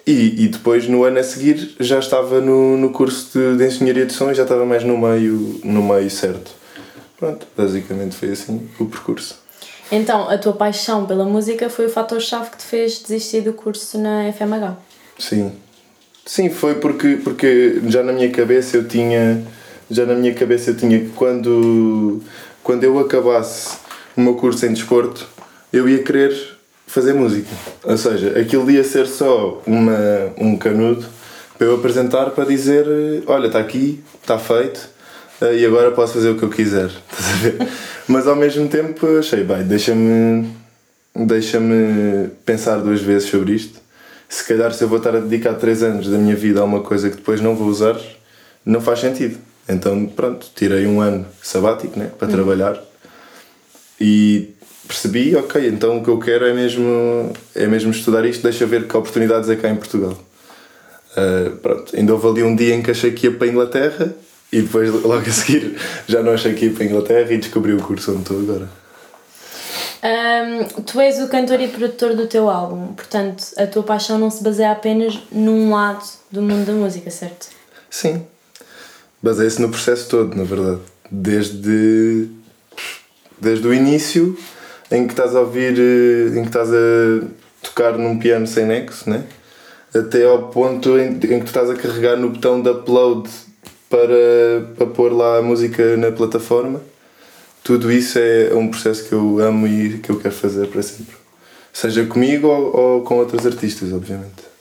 E, 0.05 0.43
e 0.43 0.47
depois 0.49 0.87
no 0.87 1.03
ano 1.03 1.19
a 1.19 1.23
seguir 1.23 1.75
já 1.79 1.97
estava 1.97 2.41
no, 2.41 2.77
no 2.77 2.91
curso 2.91 3.37
de, 3.37 3.57
de 3.57 3.65
Engenharia 3.65 4.05
de 4.05 4.13
Som 4.13 4.31
e 4.31 4.35
já 4.35 4.43
estava 4.43 4.65
mais 4.65 4.83
no 4.83 4.97
meio, 4.97 5.61
no 5.63 5.81
meio 5.81 6.09
certo. 6.09 6.51
Pronto, 7.17 7.47
basicamente 7.55 8.15
foi 8.15 8.31
assim 8.31 8.67
o 8.79 8.85
percurso. 8.85 9.41
Então, 9.91 10.29
a 10.29 10.37
tua 10.37 10.53
paixão 10.53 11.05
pela 11.05 11.23
música 11.23 11.69
foi 11.69 11.85
o 11.85 11.89
fator-chave 11.89 12.49
que 12.49 12.57
te 12.57 12.63
fez 12.63 12.99
desistir 12.99 13.41
do 13.41 13.53
curso 13.53 13.97
na 13.97 14.31
FMH. 14.33 14.75
Sim. 15.17 15.53
Sim, 16.25 16.49
foi 16.49 16.75
porque, 16.75 17.19
porque 17.23 17.81
já 17.87 18.01
na 18.01 18.11
minha 18.11 18.29
cabeça 18.31 18.77
eu 18.77 18.87
tinha. 18.87 19.45
Já 19.91 20.05
na 20.05 20.15
minha 20.15 20.33
cabeça 20.33 20.71
eu 20.71 20.77
tinha 20.77 20.99
que 20.99 21.09
quando, 21.09 22.21
quando 22.63 22.83
eu 22.83 22.97
acabasse 22.99 23.77
o 24.17 24.21
meu 24.21 24.35
curso 24.35 24.65
em 24.65 24.73
desporto, 24.73 25.27
eu 25.71 25.87
ia 25.87 26.01
querer 26.01 26.52
fazer 26.93 27.13
música. 27.13 27.49
Ou 27.83 27.97
seja, 27.97 28.39
aquilo 28.39 28.69
ia 28.69 28.83
ser 28.83 29.07
só 29.07 29.61
uma, 29.65 29.97
um 30.37 30.55
canudo 30.55 31.03
para 31.57 31.65
eu 31.65 31.75
apresentar 31.75 32.29
para 32.29 32.45
dizer: 32.45 32.85
olha, 33.25 33.47
está 33.47 33.59
aqui, 33.59 34.03
está 34.21 34.37
feito 34.37 34.87
eh, 35.41 35.57
e 35.57 35.65
agora 35.65 35.91
posso 35.91 36.13
fazer 36.13 36.29
o 36.29 36.37
que 36.37 36.43
eu 36.43 36.49
quiser. 36.49 36.91
Mas 38.07 38.27
ao 38.27 38.35
mesmo 38.35 38.67
tempo 38.67 39.07
achei, 39.17 39.43
bem, 39.43 39.63
deixa-me 39.63 40.47
deixa-me 41.15 42.29
pensar 42.45 42.77
duas 42.77 43.01
vezes 43.01 43.29
sobre 43.29 43.53
isto. 43.53 43.79
se 44.27 44.43
calhar 44.47 44.73
se 44.73 44.83
eu 44.83 44.87
vou 44.87 44.97
estar 44.97 45.15
a 45.15 45.19
dedicar 45.19 45.53
3 45.53 45.83
anos 45.83 46.07
da 46.09 46.17
minha 46.17 46.35
vida 46.35 46.59
a 46.59 46.63
uma 46.63 46.81
coisa 46.81 47.09
que 47.09 47.17
depois 47.17 47.39
não 47.39 47.55
vou 47.55 47.67
usar, 47.67 47.99
não 48.65 48.81
faz 48.81 48.99
sentido. 48.99 49.37
Então, 49.67 50.05
pronto, 50.05 50.47
tirei 50.55 50.85
um 50.85 50.99
ano 51.01 51.25
sabático 51.41 51.97
né, 51.97 52.11
para 52.19 52.27
trabalhar 52.27 52.79
e 53.99 54.52
percebi, 54.87 55.35
ok, 55.35 55.67
então 55.67 55.97
o 55.97 56.03
que 56.03 56.09
eu 56.09 56.19
quero 56.19 56.45
é 56.45 56.53
mesmo, 56.53 57.33
é 57.55 57.65
mesmo 57.67 57.91
estudar 57.91 58.25
isto, 58.25 58.43
deixa 58.43 58.65
ver 58.65 58.87
que 58.87 58.95
oportunidades 58.95 59.49
é 59.49 59.55
cá 59.55 59.69
em 59.69 59.75
Portugal. 59.75 60.17
Uh, 61.15 61.55
pronto, 61.57 61.95
ainda 61.95 62.13
houve 62.13 62.27
ali 62.27 62.43
um 62.43 62.55
dia 62.55 62.73
em 62.73 62.81
que 62.81 62.91
achei 62.91 63.11
que 63.11 63.27
ia 63.27 63.31
para 63.31 63.47
a 63.47 63.49
Inglaterra 63.49 64.15
e 64.51 64.61
depois 64.61 64.89
logo 65.03 65.19
a 65.19 65.31
seguir 65.31 65.75
já 66.07 66.23
não 66.23 66.33
achei 66.33 66.53
que 66.53 66.65
ia 66.65 66.71
para 66.71 66.83
a 66.83 66.85
Inglaterra 66.87 67.31
e 67.31 67.37
descobri 67.37 67.73
o 67.73 67.81
curso 67.81 68.11
onde 68.11 68.21
estou 68.21 68.39
agora. 68.39 68.69
Um, 70.03 70.81
tu 70.81 70.99
és 70.99 71.19
o 71.21 71.29
cantor 71.29 71.61
e 71.61 71.69
produtor 71.69 72.13
do 72.13 72.27
teu 72.27 72.49
álbum, 72.49 72.93
portanto 72.93 73.45
a 73.57 73.65
tua 73.65 73.83
paixão 73.83 74.17
não 74.17 74.29
se 74.29 74.43
baseia 74.43 74.71
apenas 74.71 75.17
num 75.31 75.71
lado 75.71 76.03
do 76.29 76.41
mundo 76.41 76.65
da 76.65 76.73
música, 76.73 77.09
certo? 77.09 77.47
Sim, 77.89 78.25
baseia-se 79.21 79.61
no 79.61 79.69
processo 79.69 80.09
todo, 80.09 80.35
na 80.35 80.43
verdade. 80.43 80.81
Desde, 81.09 82.27
desde 83.39 83.65
o 83.65 83.73
início 83.73 84.37
em 84.91 85.05
que 85.05 85.13
estás 85.13 85.35
a 85.35 85.41
ouvir, 85.41 85.77
eh, 85.79 86.37
em 86.37 86.41
que 86.41 86.49
estás 86.49 86.69
a 86.71 87.25
tocar 87.61 87.97
num 87.97 88.19
piano 88.19 88.45
sem 88.45 88.65
nexo, 88.65 89.09
né? 89.09 89.23
até 89.93 90.25
ao 90.25 90.49
ponto 90.49 90.97
em, 90.97 91.13
em 91.13 91.19
que 91.19 91.39
tu 91.39 91.47
estás 91.47 91.69
a 91.69 91.75
carregar 91.75 92.17
no 92.17 92.29
botão 92.29 92.61
de 92.61 92.69
upload 92.69 93.29
para, 93.89 94.73
para 94.75 94.87
pôr 94.87 95.13
lá 95.13 95.37
a 95.37 95.41
música 95.41 95.95
na 95.97 96.11
plataforma. 96.11 96.81
Tudo 97.63 97.91
isso 97.91 98.17
é 98.19 98.53
um 98.53 98.67
processo 98.67 99.07
que 99.07 99.13
eu 99.13 99.39
amo 99.39 99.67
e 99.67 99.99
que 99.99 100.09
eu 100.09 100.19
quero 100.19 100.33
fazer 100.33 100.67
para 100.67 100.81
sempre. 100.81 101.15
Seja 101.71 102.05
comigo 102.05 102.47
ou, 102.47 102.75
ou 102.75 103.01
com 103.03 103.17
outros 103.19 103.45
artistas, 103.45 103.93
obviamente. 103.93 104.53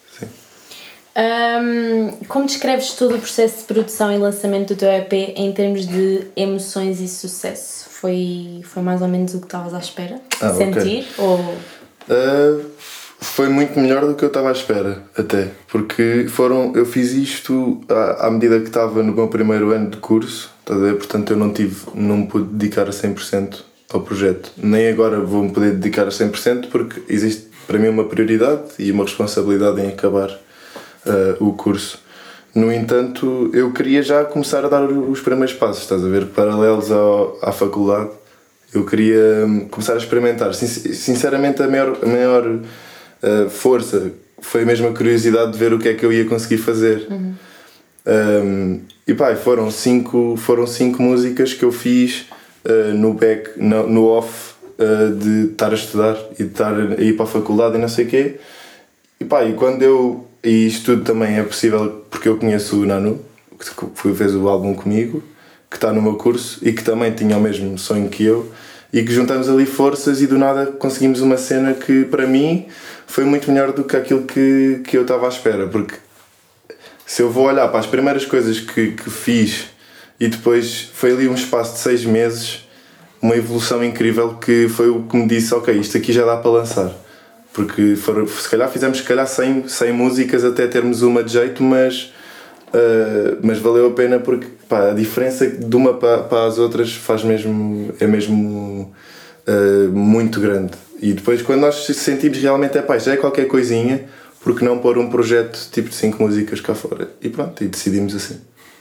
Um, 1.14 2.24
como 2.26 2.46
descreves 2.46 2.92
todo 2.92 3.16
o 3.16 3.18
processo 3.18 3.58
de 3.58 3.64
produção 3.64 4.10
e 4.10 4.16
lançamento 4.16 4.68
do 4.68 4.78
teu 4.78 4.90
EP 4.90 5.12
em 5.36 5.52
termos 5.52 5.86
de 5.86 6.26
emoções 6.34 7.00
e 7.00 7.08
sucesso? 7.08 7.91
Foi, 8.02 8.62
foi 8.64 8.82
mais 8.82 9.00
ou 9.00 9.06
menos 9.06 9.32
o 9.32 9.38
que 9.38 9.46
estavas 9.46 9.72
à 9.72 9.78
espera? 9.78 10.20
Ah, 10.40 10.52
Sentir? 10.52 10.74
okay. 10.80 11.06
Ou... 11.18 11.38
Uh, 11.38 12.64
foi 13.20 13.48
muito 13.48 13.78
melhor 13.78 14.04
do 14.04 14.16
que 14.16 14.24
eu 14.24 14.26
estava 14.26 14.48
à 14.48 14.52
espera, 14.52 15.04
até. 15.16 15.52
Porque 15.70 16.26
foram, 16.28 16.72
eu 16.74 16.84
fiz 16.84 17.12
isto 17.12 17.80
à, 17.88 18.26
à 18.26 18.30
medida 18.32 18.58
que 18.58 18.66
estava 18.66 19.04
no 19.04 19.12
meu 19.12 19.28
primeiro 19.28 19.70
ano 19.70 19.88
de 19.88 19.98
curso, 19.98 20.50
tá 20.64 20.74
portanto 20.74 21.32
eu 21.32 21.36
não 21.36 21.52
tive, 21.52 21.76
não 21.94 22.16
me 22.16 22.26
pude 22.26 22.46
dedicar 22.46 22.88
a 22.88 22.90
100% 22.90 23.60
ao 23.92 24.00
projeto. 24.00 24.50
Nem 24.56 24.88
agora 24.88 25.20
vou-me 25.20 25.52
poder 25.52 25.74
dedicar 25.74 26.02
a 26.02 26.10
100% 26.10 26.70
porque 26.70 27.04
existe 27.08 27.50
para 27.68 27.78
mim 27.78 27.86
uma 27.86 28.06
prioridade 28.06 28.62
e 28.80 28.90
uma 28.90 29.04
responsabilidade 29.04 29.80
em 29.80 29.86
acabar 29.86 30.28
uh, 31.06 31.36
o 31.38 31.52
curso. 31.52 32.00
No 32.54 32.72
entanto, 32.72 33.50
eu 33.54 33.72
queria 33.72 34.02
já 34.02 34.24
começar 34.24 34.64
a 34.64 34.68
dar 34.68 34.84
os 34.84 35.20
primeiros 35.20 35.54
passos, 35.54 35.82
estás 35.82 36.04
a 36.04 36.08
ver? 36.08 36.26
Paralelos 36.26 36.90
ao, 36.90 37.38
à 37.40 37.50
faculdade. 37.50 38.10
Eu 38.74 38.84
queria 38.84 39.46
hum, 39.46 39.68
começar 39.70 39.94
a 39.94 39.98
experimentar. 39.98 40.54
Sinceramente, 40.54 41.62
a 41.62 41.68
maior, 41.68 41.98
a 42.02 42.06
maior 42.06 42.46
uh, 42.46 43.50
força 43.50 44.12
foi 44.40 44.64
mesmo 44.64 44.88
a 44.88 44.92
curiosidade 44.92 45.52
de 45.52 45.58
ver 45.58 45.72
o 45.72 45.78
que 45.78 45.88
é 45.88 45.94
que 45.94 46.04
eu 46.04 46.12
ia 46.12 46.26
conseguir 46.26 46.58
fazer. 46.58 47.06
Uhum. 47.10 47.34
Um, 48.04 48.80
e 49.06 49.14
pá, 49.14 49.34
foram 49.36 49.70
cinco, 49.70 50.36
foram 50.36 50.66
cinco 50.66 51.00
músicas 51.02 51.54
que 51.54 51.64
eu 51.64 51.72
fiz 51.72 52.26
uh, 52.64 52.94
no 52.94 53.14
back, 53.14 53.50
no, 53.56 53.86
no 53.86 54.06
off, 54.06 54.54
uh, 54.78 55.14
de 55.14 55.52
estar 55.52 55.70
a 55.70 55.74
estudar 55.74 56.16
e 56.38 56.44
de 56.44 56.50
estar 56.50 56.74
a 56.74 57.00
ir 57.00 57.14
para 57.14 57.24
a 57.24 57.28
faculdade 57.28 57.76
e 57.76 57.78
não 57.78 57.88
sei 57.88 58.04
o 58.04 58.08
quê. 58.08 58.36
E 59.20 59.24
pá, 59.24 59.44
e 59.44 59.54
quando 59.54 59.82
eu. 59.82 60.26
E 60.44 60.66
isto 60.66 60.86
tudo 60.86 61.04
também 61.04 61.38
é 61.38 61.42
possível 61.42 62.04
porque 62.10 62.28
eu 62.28 62.36
conheço 62.36 62.80
o 62.80 62.84
Nanu, 62.84 63.20
que 63.58 64.14
fez 64.14 64.34
o 64.34 64.48
álbum 64.48 64.74
comigo, 64.74 65.22
que 65.70 65.76
está 65.76 65.92
no 65.92 66.02
meu 66.02 66.16
curso 66.16 66.58
e 66.62 66.72
que 66.72 66.82
também 66.82 67.12
tinha 67.12 67.36
o 67.36 67.40
mesmo 67.40 67.78
sonho 67.78 68.08
que 68.08 68.24
eu 68.24 68.52
e 68.92 69.02
que 69.02 69.12
juntamos 69.12 69.48
ali 69.48 69.64
forças 69.64 70.20
e 70.20 70.26
do 70.26 70.36
nada 70.36 70.66
conseguimos 70.66 71.20
uma 71.20 71.38
cena 71.38 71.72
que 71.72 72.04
para 72.04 72.26
mim 72.26 72.66
foi 73.06 73.24
muito 73.24 73.50
melhor 73.50 73.72
do 73.72 73.84
que 73.84 73.96
aquilo 73.96 74.24
que, 74.24 74.82
que 74.84 74.98
eu 74.98 75.02
estava 75.02 75.26
à 75.26 75.28
espera, 75.28 75.66
porque 75.66 75.94
se 77.06 77.22
eu 77.22 77.30
vou 77.30 77.46
olhar 77.46 77.68
para 77.68 77.80
as 77.80 77.86
primeiras 77.86 78.26
coisas 78.26 78.60
que, 78.60 78.92
que 78.92 79.10
fiz 79.10 79.66
e 80.20 80.28
depois 80.28 80.90
foi 80.92 81.12
ali 81.12 81.28
um 81.28 81.34
espaço 81.34 81.74
de 81.74 81.78
seis 81.78 82.04
meses, 82.04 82.68
uma 83.20 83.34
evolução 83.34 83.82
incrível 83.82 84.34
que 84.34 84.68
foi 84.68 84.90
o 84.90 85.04
que 85.04 85.16
me 85.16 85.26
disse, 85.26 85.54
ok, 85.54 85.74
isto 85.74 85.96
aqui 85.96 86.12
já 86.12 86.24
dá 86.26 86.36
para 86.36 86.50
lançar. 86.50 87.01
Porque 87.52 87.96
se 87.96 88.48
calhar 88.48 88.68
fizemos 88.70 88.98
se 88.98 89.04
calhar 89.04 89.26
100, 89.26 89.68
100 89.68 89.92
músicas 89.92 90.44
até 90.44 90.66
termos 90.66 91.02
uma 91.02 91.22
de 91.22 91.32
jeito, 91.32 91.62
mas, 91.62 92.12
uh, 92.68 93.38
mas 93.42 93.58
valeu 93.58 93.88
a 93.88 93.90
pena 93.90 94.18
porque 94.18 94.46
pá, 94.68 94.90
a 94.90 94.94
diferença 94.94 95.46
de 95.46 95.76
uma 95.76 95.94
para, 95.94 96.22
para 96.22 96.46
as 96.46 96.58
outras 96.58 96.94
faz 96.94 97.22
mesmo, 97.22 97.92
é 98.00 98.06
mesmo 98.06 98.92
uh, 99.46 99.92
muito 99.92 100.40
grande. 100.40 100.72
E 101.00 101.12
depois, 101.12 101.42
quando 101.42 101.60
nós 101.60 101.84
sentimos 101.84 102.38
realmente, 102.38 102.78
é 102.78 102.82
pá, 102.82 102.96
já 102.96 103.12
é 103.12 103.16
qualquer 103.16 103.46
coisinha, 103.48 104.04
porque 104.40 104.64
não 104.64 104.78
pôr 104.78 104.96
um 104.96 105.10
projeto 105.10 105.58
tipo 105.70 105.88
de 105.88 105.94
5 105.94 106.22
músicas 106.22 106.60
cá 106.60 106.74
fora? 106.74 107.10
E 107.20 107.28
pronto, 107.28 107.62
e 107.62 107.68
decidimos 107.68 108.14
assim. 108.14 108.40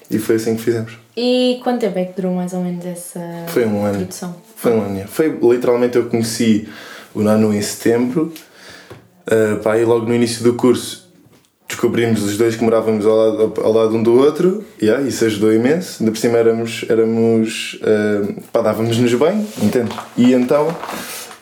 E 0.10 0.20
foi 0.20 0.36
assim 0.36 0.56
que 0.56 0.62
fizemos. 0.62 0.98
E 1.16 1.60
quanto 1.64 1.82
tempo 1.82 1.98
é 1.98 2.06
que 2.06 2.22
durou 2.22 2.36
mais 2.36 2.54
ou 2.54 2.62
menos 2.62 2.86
essa 2.86 3.20
foi 3.48 3.66
um 3.66 3.84
ano. 3.84 4.00
produção? 4.00 4.36
Foi 4.56 4.72
um 4.72 4.82
ano. 4.82 5.08
Foi 5.08 5.30
literalmente 5.30 5.98
eu 5.98 6.06
conheci 6.06 6.68
o 7.14 7.22
Nano 7.22 7.54
em 7.54 7.62
setembro. 7.62 8.32
Uh, 9.28 9.58
pá, 9.62 9.78
e 9.78 9.86
logo 9.86 10.06
no 10.06 10.16
início 10.16 10.44
do 10.44 10.54
curso 10.54 11.10
descobrimos 11.68 12.22
os 12.24 12.38
dois 12.38 12.56
que 12.56 12.64
morávamos 12.64 13.06
ao 13.06 13.16
lado, 13.16 13.54
ao 13.62 13.72
lado 13.72 13.96
um 13.96 14.04
do 14.04 14.14
outro. 14.18 14.64
E 14.80 14.86
yeah, 14.86 15.06
isso 15.08 15.26
ajudou 15.26 15.54
imenso. 15.54 16.02
Ainda 16.02 16.12
por 16.12 16.18
cima 16.18 16.38
éramos. 16.38 16.86
éramos 16.90 17.80
uh, 17.82 18.42
pá, 18.52 18.62
dávamos-nos 18.62 19.14
bem, 19.14 19.48
entende? 19.62 19.92
E 20.18 20.34
então 20.34 20.76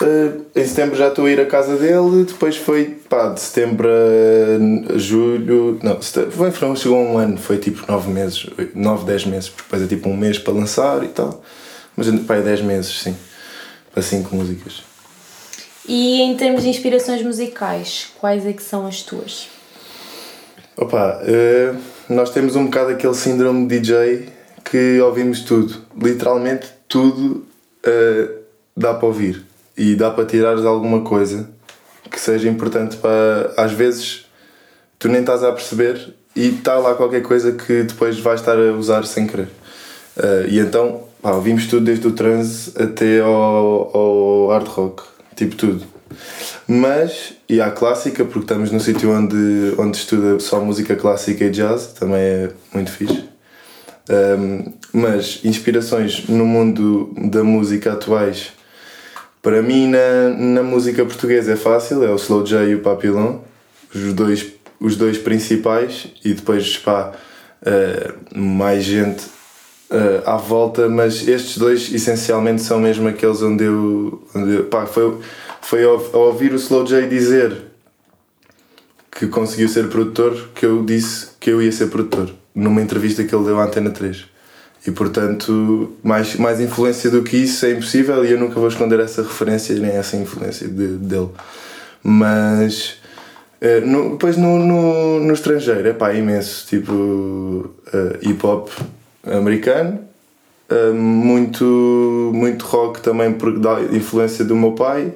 Uh, 0.02 0.46
em 0.56 0.64
setembro 0.64 0.96
já 0.96 1.08
estou 1.08 1.26
a 1.26 1.30
ir 1.30 1.38
à 1.38 1.44
casa 1.44 1.76
dele, 1.76 2.24
depois 2.24 2.56
foi 2.56 2.86
pá, 3.06 3.28
de 3.28 3.40
setembro 3.40 3.86
a 3.86 4.96
julho. 4.96 5.78
Não, 5.82 6.00
foi, 6.00 6.50
foi, 6.50 6.76
chegou 6.76 6.98
um 6.98 7.18
ano, 7.18 7.36
foi 7.36 7.58
tipo 7.58 7.84
9 7.86 8.10
meses, 8.10 8.46
9, 8.74 9.04
10 9.04 9.26
meses, 9.26 9.48
porque 9.50 9.64
depois 9.64 9.82
é 9.82 9.86
tipo 9.86 10.08
um 10.08 10.16
mês 10.16 10.38
para 10.38 10.54
lançar 10.54 11.04
e 11.04 11.08
tal. 11.08 11.44
Mas 11.94 12.08
pá, 12.20 12.36
é 12.36 12.40
10 12.40 12.62
meses, 12.62 12.98
sim, 12.98 13.14
para 13.92 14.02
5 14.02 14.34
músicas. 14.34 14.82
E 15.88 16.20
em 16.20 16.36
termos 16.36 16.62
de 16.62 16.68
inspirações 16.68 17.22
musicais, 17.22 18.08
quais 18.20 18.46
é 18.46 18.52
que 18.52 18.62
são 18.62 18.86
as 18.86 19.02
tuas? 19.02 19.48
Opa, 20.76 21.20
uh, 21.22 21.76
nós 22.08 22.30
temos 22.30 22.56
um 22.56 22.64
bocado 22.64 22.90
aquele 22.90 23.14
síndrome 23.14 23.66
de 23.66 23.80
DJ 23.80 24.28
que 24.64 25.00
ouvimos 25.00 25.40
tudo, 25.40 25.74
literalmente 26.00 26.68
tudo 26.88 27.46
uh, 27.86 28.40
dá 28.76 28.94
para 28.94 29.06
ouvir 29.06 29.44
e 29.76 29.94
dá 29.94 30.10
para 30.10 30.24
tirares 30.24 30.64
alguma 30.64 31.02
coisa 31.02 31.50
que 32.10 32.18
seja 32.18 32.48
importante 32.48 32.96
para. 32.96 33.52
Às 33.56 33.72
vezes 33.72 34.26
tu 34.98 35.08
nem 35.08 35.20
estás 35.20 35.42
a 35.42 35.52
perceber 35.52 36.14
e 36.34 36.48
está 36.48 36.76
lá 36.78 36.94
qualquer 36.94 37.22
coisa 37.22 37.52
que 37.52 37.82
depois 37.82 38.18
vais 38.18 38.40
estar 38.40 38.56
a 38.56 38.72
usar 38.72 39.04
sem 39.04 39.26
querer. 39.26 39.48
Uh, 40.16 40.48
e 40.48 40.58
então 40.58 41.04
pá, 41.20 41.32
ouvimos 41.32 41.66
tudo 41.66 41.84
desde 41.84 42.06
o 42.06 42.12
trance 42.12 42.72
até 42.80 43.20
ao, 43.20 43.96
ao 43.96 44.48
hard 44.48 44.66
rock, 44.68 45.02
tipo 45.34 45.56
tudo. 45.56 45.84
Mas, 46.66 47.34
e 47.48 47.60
à 47.60 47.70
clássica, 47.70 48.24
porque 48.24 48.40
estamos 48.40 48.70
num 48.70 48.80
sítio 48.80 49.10
onde, 49.10 49.74
onde 49.78 49.96
estuda 49.96 50.38
só 50.40 50.60
música 50.60 50.96
clássica 50.96 51.44
e 51.44 51.50
jazz, 51.50 51.88
também 51.98 52.20
é 52.20 52.50
muito 52.72 52.90
fixe. 52.90 53.28
Um, 54.08 54.72
mas 54.92 55.40
inspirações 55.44 56.26
no 56.28 56.44
mundo 56.44 57.14
da 57.16 57.44
música 57.44 57.92
atuais 57.92 58.52
para 59.42 59.62
mim, 59.62 59.88
na, 59.88 60.28
na 60.36 60.62
música 60.62 61.04
portuguesa 61.04 61.52
é 61.52 61.56
fácil, 61.56 62.04
é 62.04 62.10
o 62.10 62.16
Slow 62.16 62.44
J 62.44 62.68
e 62.68 62.74
o 62.74 62.80
Papillon, 62.80 63.38
os 63.94 64.12
dois, 64.12 64.46
os 64.78 64.96
dois 64.96 65.16
principais, 65.16 66.08
e 66.22 66.34
depois, 66.34 66.76
pá, 66.76 67.12
uh, 67.62 68.38
mais 68.38 68.84
gente 68.84 69.22
uh, 69.90 70.28
à 70.28 70.36
volta, 70.36 70.88
mas 70.88 71.26
estes 71.26 71.58
dois 71.58 71.92
essencialmente 71.92 72.62
são 72.62 72.80
mesmo 72.80 73.08
aqueles 73.08 73.42
onde 73.42 73.64
eu. 73.64 74.22
Onde 74.34 74.54
eu, 74.54 74.64
pá, 74.64 74.86
foi, 74.86 75.18
foi 75.60 75.84
ao, 75.84 75.96
ao 76.12 76.28
ouvir 76.28 76.52
o 76.52 76.56
Slow 76.56 76.86
J 76.86 77.08
dizer 77.08 77.70
que 79.10 79.26
conseguiu 79.26 79.68
ser 79.68 79.88
produtor 79.88 80.50
que 80.54 80.64
eu 80.64 80.84
disse 80.84 81.28
que 81.40 81.50
eu 81.50 81.60
ia 81.60 81.72
ser 81.72 81.88
produtor, 81.88 82.30
numa 82.54 82.80
entrevista 82.80 83.24
que 83.24 83.34
ele 83.34 83.44
deu 83.44 83.58
à 83.58 83.64
Antena 83.64 83.90
3. 83.90 84.24
E 84.86 84.90
portanto, 84.90 85.92
mais, 86.02 86.36
mais 86.36 86.58
influência 86.58 87.10
do 87.10 87.22
que 87.22 87.36
isso 87.36 87.66
é 87.66 87.72
impossível 87.72 88.24
e 88.24 88.32
eu 88.32 88.38
nunca 88.38 88.54
vou 88.54 88.68
esconder 88.68 88.98
essa 89.00 89.22
referência 89.22 89.74
nem 89.74 89.90
essa 89.90 90.16
influência 90.16 90.66
de, 90.68 90.86
dele. 90.96 91.28
Mas 92.02 92.94
uh, 93.60 93.86
no, 93.86 94.12
depois 94.12 94.38
no, 94.38 94.58
no, 94.58 95.20
no 95.20 95.34
estrangeiro 95.34 95.86
é 95.86 95.92
pá, 95.92 96.14
imenso, 96.14 96.66
tipo 96.66 96.92
uh, 96.94 98.18
hip 98.22 98.46
hop 98.46 98.70
americano, 99.24 100.00
uh, 100.70 100.94
muito, 100.94 102.30
muito 102.34 102.64
rock 102.64 103.00
também 103.00 103.32
por 103.32 103.58
da 103.58 103.80
influência 103.82 104.44
do 104.44 104.56
meu 104.56 104.72
pai. 104.72 105.12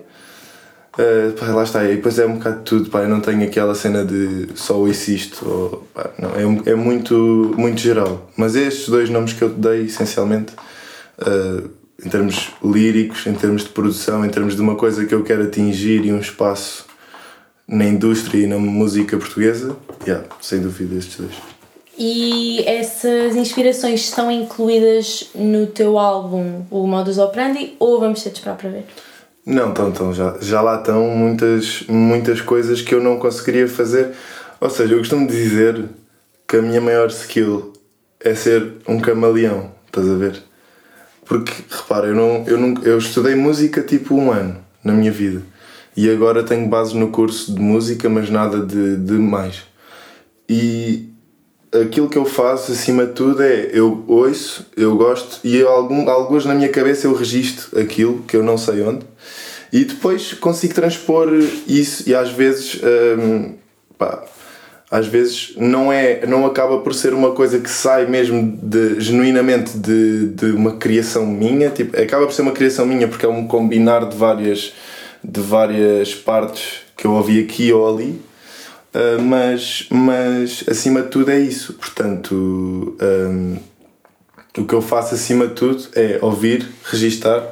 Uh, 0.97 1.33
pá, 1.33 1.47
lá 1.47 1.65
está, 1.65 1.85
e 1.85 1.97
depois 1.97 2.19
é 2.21 2.27
um 2.27 2.35
bocado 2.35 2.59
de 2.59 2.63
tudo, 2.63 2.91
pá, 2.91 3.01
eu 3.01 3.09
não 3.09 3.21
tenho 3.21 3.43
aquela 3.43 3.75
cena 3.75 4.05
de 4.05 4.49
só 4.55 4.77
ouço 4.77 5.11
isto, 5.11 5.49
ou, 5.49 5.89
pá, 5.93 6.11
não, 6.17 6.31
é, 6.31 6.71
é 6.71 6.75
muito, 6.75 7.53
muito 7.57 7.81
geral. 7.81 8.31
Mas 8.37 8.55
estes 8.55 8.89
dois 8.89 9.11
nomes 9.11 9.33
que 9.33 9.43
eu 9.43 9.51
te 9.51 9.59
dei, 9.59 9.87
essencialmente, 9.87 10.53
uh, 11.19 11.69
em 12.05 12.09
termos 12.09 12.53
líricos, 12.63 13.27
em 13.27 13.35
termos 13.35 13.63
de 13.63 13.71
produção, 13.71 14.25
em 14.25 14.29
termos 14.29 14.55
de 14.55 14.61
uma 14.61 14.77
coisa 14.77 15.05
que 15.05 15.15
eu 15.15 15.25
quero 15.25 15.45
atingir 15.45 16.05
e 16.05 16.13
um 16.13 16.21
espaço 16.21 16.85
na 17.67 17.85
indústria 17.85 18.45
e 18.45 18.47
na 18.47 18.59
música 18.59 19.17
portuguesa, 19.17 19.77
yeah, 20.07 20.25
sem 20.41 20.61
dúvida 20.61 20.97
estes 20.97 21.17
dois. 21.17 21.54
E 21.97 22.65
essas 22.67 23.37
inspirações 23.37 24.01
estão 24.01 24.31
incluídas 24.31 25.31
no 25.35 25.67
teu 25.67 25.99
álbum, 25.99 26.65
o 26.71 26.87
Modus 26.87 27.19
Operandi, 27.19 27.77
ou 27.79 28.01
vamos 28.01 28.23
ter 28.23 28.31
de 28.31 28.39
esperar 28.39 28.57
para 28.57 28.71
ver? 28.71 28.85
Não, 29.47 29.69
estão, 29.69 29.91
estão, 29.91 30.13
já, 30.13 30.37
já 30.41 30.61
lá 30.61 30.79
estão 30.79 31.07
muitas, 31.09 31.85
muitas 31.89 32.41
coisas 32.41 32.81
que 32.81 32.95
eu 32.95 33.03
não 33.03 33.19
conseguiria 33.19 33.69
fazer. 33.69 34.13
Ou 34.61 34.71
seja, 34.71 34.95
eu 34.95 34.99
costumo 34.99 35.27
dizer 35.27 35.85
que 36.49 36.57
a 36.57 36.63
minha 36.63 36.81
maior 36.81 37.09
skill 37.09 37.73
é 38.19 38.35
ser 38.35 38.73
um 38.89 38.99
camaleão, 38.99 39.71
estás 39.87 40.09
a 40.09 40.15
ver? 40.15 40.43
Porque, 41.25 41.53
repara, 41.71 42.09
eu, 42.09 42.15
não, 42.15 42.45
eu, 42.47 42.59
não, 42.59 42.83
eu 42.83 42.99
estudei 42.99 43.35
música 43.35 43.83
tipo 43.83 44.15
um 44.15 44.33
ano 44.33 44.57
na 44.83 44.93
minha 44.93 45.13
vida 45.13 45.43
e 45.97 46.11
agora 46.11 46.43
tenho 46.43 46.69
base 46.69 46.97
no 46.97 47.09
curso 47.09 47.55
de 47.55 47.61
música, 47.61 48.09
mas 48.09 48.29
nada 48.29 48.61
de, 48.61 48.97
de 48.97 49.13
mais. 49.13 49.63
E 50.49 51.09
aquilo 51.83 52.09
que 52.09 52.19
eu 52.19 52.25
faço 52.25 52.73
acima 52.73 53.07
de 53.07 53.13
tudo 53.13 53.43
é 53.43 53.71
eu 53.73 54.05
ouço, 54.07 54.67
eu 54.77 54.97
gosto 54.97 55.41
e 55.45 55.63
algum, 55.63 56.09
alguns 56.09 56.45
na 56.45 56.55
minha 56.55 56.69
cabeça 56.69 57.07
eu 57.07 57.15
registro 57.15 57.79
aquilo 57.79 58.23
que 58.23 58.37
eu 58.37 58.43
não 58.43 58.57
sei 58.57 58.83
onde 58.83 59.05
e 59.73 59.85
depois 59.85 60.33
consigo 60.35 60.75
transpor 60.75 61.29
isso 61.67 62.09
e 62.09 62.15
às 62.15 62.31
vezes 62.31 62.81
hum, 63.19 63.55
pá, 63.99 64.25
às 64.91 65.07
vezes 65.07 65.55
não 65.57 65.93
é 65.93 66.25
não 66.27 66.47
acaba 66.47 66.79
por 66.79 66.95
ser 66.95 67.13
uma 67.13 67.33
coisa 67.33 67.59
que 67.59 67.71
sai 67.71 68.07
mesmo 68.07 68.57
de 68.63 69.01
genuinamente 69.01 69.77
de, 69.77 70.29
de 70.29 70.47
uma 70.53 70.77
criação 70.77 71.27
minha 71.27 71.71
tipo 71.71 72.01
acaba 72.01 72.25
por 72.27 72.33
ser 72.33 72.43
uma 72.43 72.53
criação 72.53 72.87
minha 72.87 73.09
porque 73.09 73.27
é 73.27 73.29
um 73.29 73.49
combinar 73.49 74.09
de 74.09 74.17
várias 74.17 74.73
de 75.23 75.41
várias 75.41 76.15
partes 76.15 76.83
que 76.97 77.07
eu 77.07 77.13
ouvi 77.13 77.41
aqui 77.41 77.73
ou 77.73 77.93
ali 77.93 78.21
Uh, 78.95 79.21
mas, 79.21 79.89
mas 79.91 80.65
acima 80.69 81.03
de 81.03 81.09
tudo 81.09 81.31
é 81.31 81.41
isso. 81.41 81.73
Portanto, 81.75 82.97
um, 83.01 83.57
o 84.57 84.65
que 84.65 84.73
eu 84.73 84.81
faço 84.81 85.15
acima 85.15 85.49
de 85.49 85.55
tudo 85.55 85.85
é 85.97 86.19
ouvir, 86.23 86.69
registar 86.85 87.45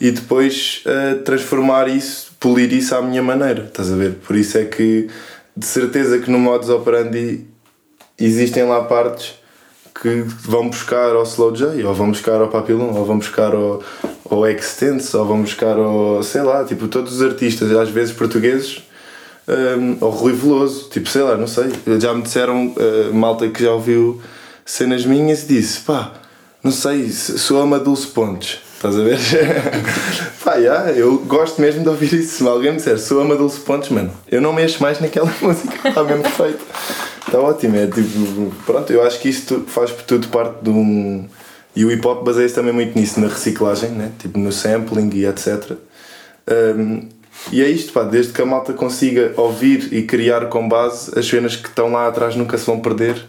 e 0.00 0.12
depois 0.12 0.84
uh, 0.86 1.22
transformar 1.22 1.88
isso, 1.88 2.32
polir 2.38 2.72
isso 2.72 2.94
à 2.94 3.02
minha 3.02 3.22
maneira. 3.22 3.64
Estás 3.64 3.92
a 3.92 3.96
ver? 3.96 4.14
Por 4.24 4.36
isso 4.36 4.58
é 4.58 4.64
que, 4.64 5.08
de 5.56 5.66
certeza, 5.66 6.18
que 6.18 6.30
no 6.30 6.38
modus 6.38 6.68
operandi 6.68 7.44
existem 8.16 8.62
lá 8.62 8.84
partes 8.84 9.34
que 10.00 10.22
vão 10.44 10.68
buscar 10.68 11.16
ao 11.16 11.24
Slow 11.24 11.52
J, 11.52 11.82
ou 11.84 11.94
vão 11.94 12.10
buscar 12.10 12.40
ao 12.40 12.48
Papillon, 12.48 12.92
ou 12.94 13.04
vão 13.04 13.18
buscar 13.18 13.52
ao, 13.54 13.82
ao 14.30 14.46
Extense, 14.46 15.16
ou 15.16 15.24
vão 15.24 15.42
buscar 15.42 15.76
ao. 15.76 16.22
sei 16.22 16.42
lá, 16.42 16.64
tipo, 16.64 16.86
todos 16.86 17.14
os 17.14 17.22
artistas, 17.22 17.72
às 17.72 17.88
vezes 17.88 18.14
portugueses 18.14 18.82
ou 20.00 20.10
Rui 20.10 20.32
Veloso, 20.32 20.88
tipo, 20.90 21.08
sei 21.08 21.22
lá, 21.22 21.36
não 21.36 21.46
sei. 21.46 21.70
Já 22.00 22.12
me 22.12 22.22
disseram, 22.22 22.68
uh, 22.68 23.14
malta 23.14 23.48
que 23.48 23.62
já 23.62 23.72
ouviu 23.72 24.20
cenas 24.64 25.06
minhas 25.06 25.44
e 25.44 25.46
disse, 25.46 25.80
pá, 25.80 26.12
não 26.62 26.72
sei, 26.72 27.10
sou 27.10 27.60
ama 27.60 27.78
Dulce 27.78 28.08
Pontes, 28.08 28.58
estás 28.74 28.98
a 28.98 29.02
ver? 29.02 29.18
pá, 30.42 30.54
yeah, 30.54 30.90
eu 30.90 31.18
gosto 31.18 31.60
mesmo 31.60 31.82
de 31.82 31.88
ouvir 31.88 32.12
isso. 32.12 32.38
Se 32.38 32.48
alguém 32.48 32.72
me 32.72 32.78
disser, 32.78 32.98
sou 32.98 33.20
ama 33.20 33.36
Dulce 33.36 33.60
Pontes, 33.60 33.90
mano, 33.90 34.12
eu 34.28 34.40
não 34.40 34.52
mexo 34.52 34.82
mais 34.82 35.00
naquela 35.00 35.32
música, 35.40 35.88
está 35.88 36.02
mesmo 36.02 36.24
perfeito. 36.24 36.64
Está 37.24 37.40
ótimo, 37.40 37.76
é 37.76 37.86
tipo, 37.86 38.52
pronto, 38.64 38.92
eu 38.92 39.02
acho 39.02 39.20
que 39.20 39.28
isto 39.28 39.64
faz 39.68 39.92
tudo 40.06 40.28
parte 40.28 40.62
de 40.62 40.70
um. 40.70 41.28
E 41.74 41.84
o 41.84 41.92
hip 41.92 42.06
hop 42.06 42.24
baseia-se 42.24 42.54
também 42.54 42.72
muito 42.72 42.98
nisso, 42.98 43.20
na 43.20 43.28
reciclagem, 43.28 43.90
né? 43.90 44.10
tipo 44.18 44.38
no 44.38 44.50
sampling 44.50 45.10
e 45.12 45.26
etc. 45.26 45.72
Um, 46.48 47.08
e 47.52 47.62
é 47.62 47.68
isto, 47.68 47.92
pá, 47.92 48.02
desde 48.02 48.32
que 48.32 48.42
a 48.42 48.46
malta 48.46 48.72
consiga 48.72 49.32
ouvir 49.36 49.92
e 49.92 50.02
criar 50.02 50.46
com 50.46 50.68
base, 50.68 51.16
as 51.18 51.26
cenas 51.26 51.54
que 51.56 51.68
estão 51.68 51.92
lá 51.92 52.08
atrás 52.08 52.34
nunca 52.34 52.58
se 52.58 52.66
vão 52.66 52.80
perder. 52.80 53.24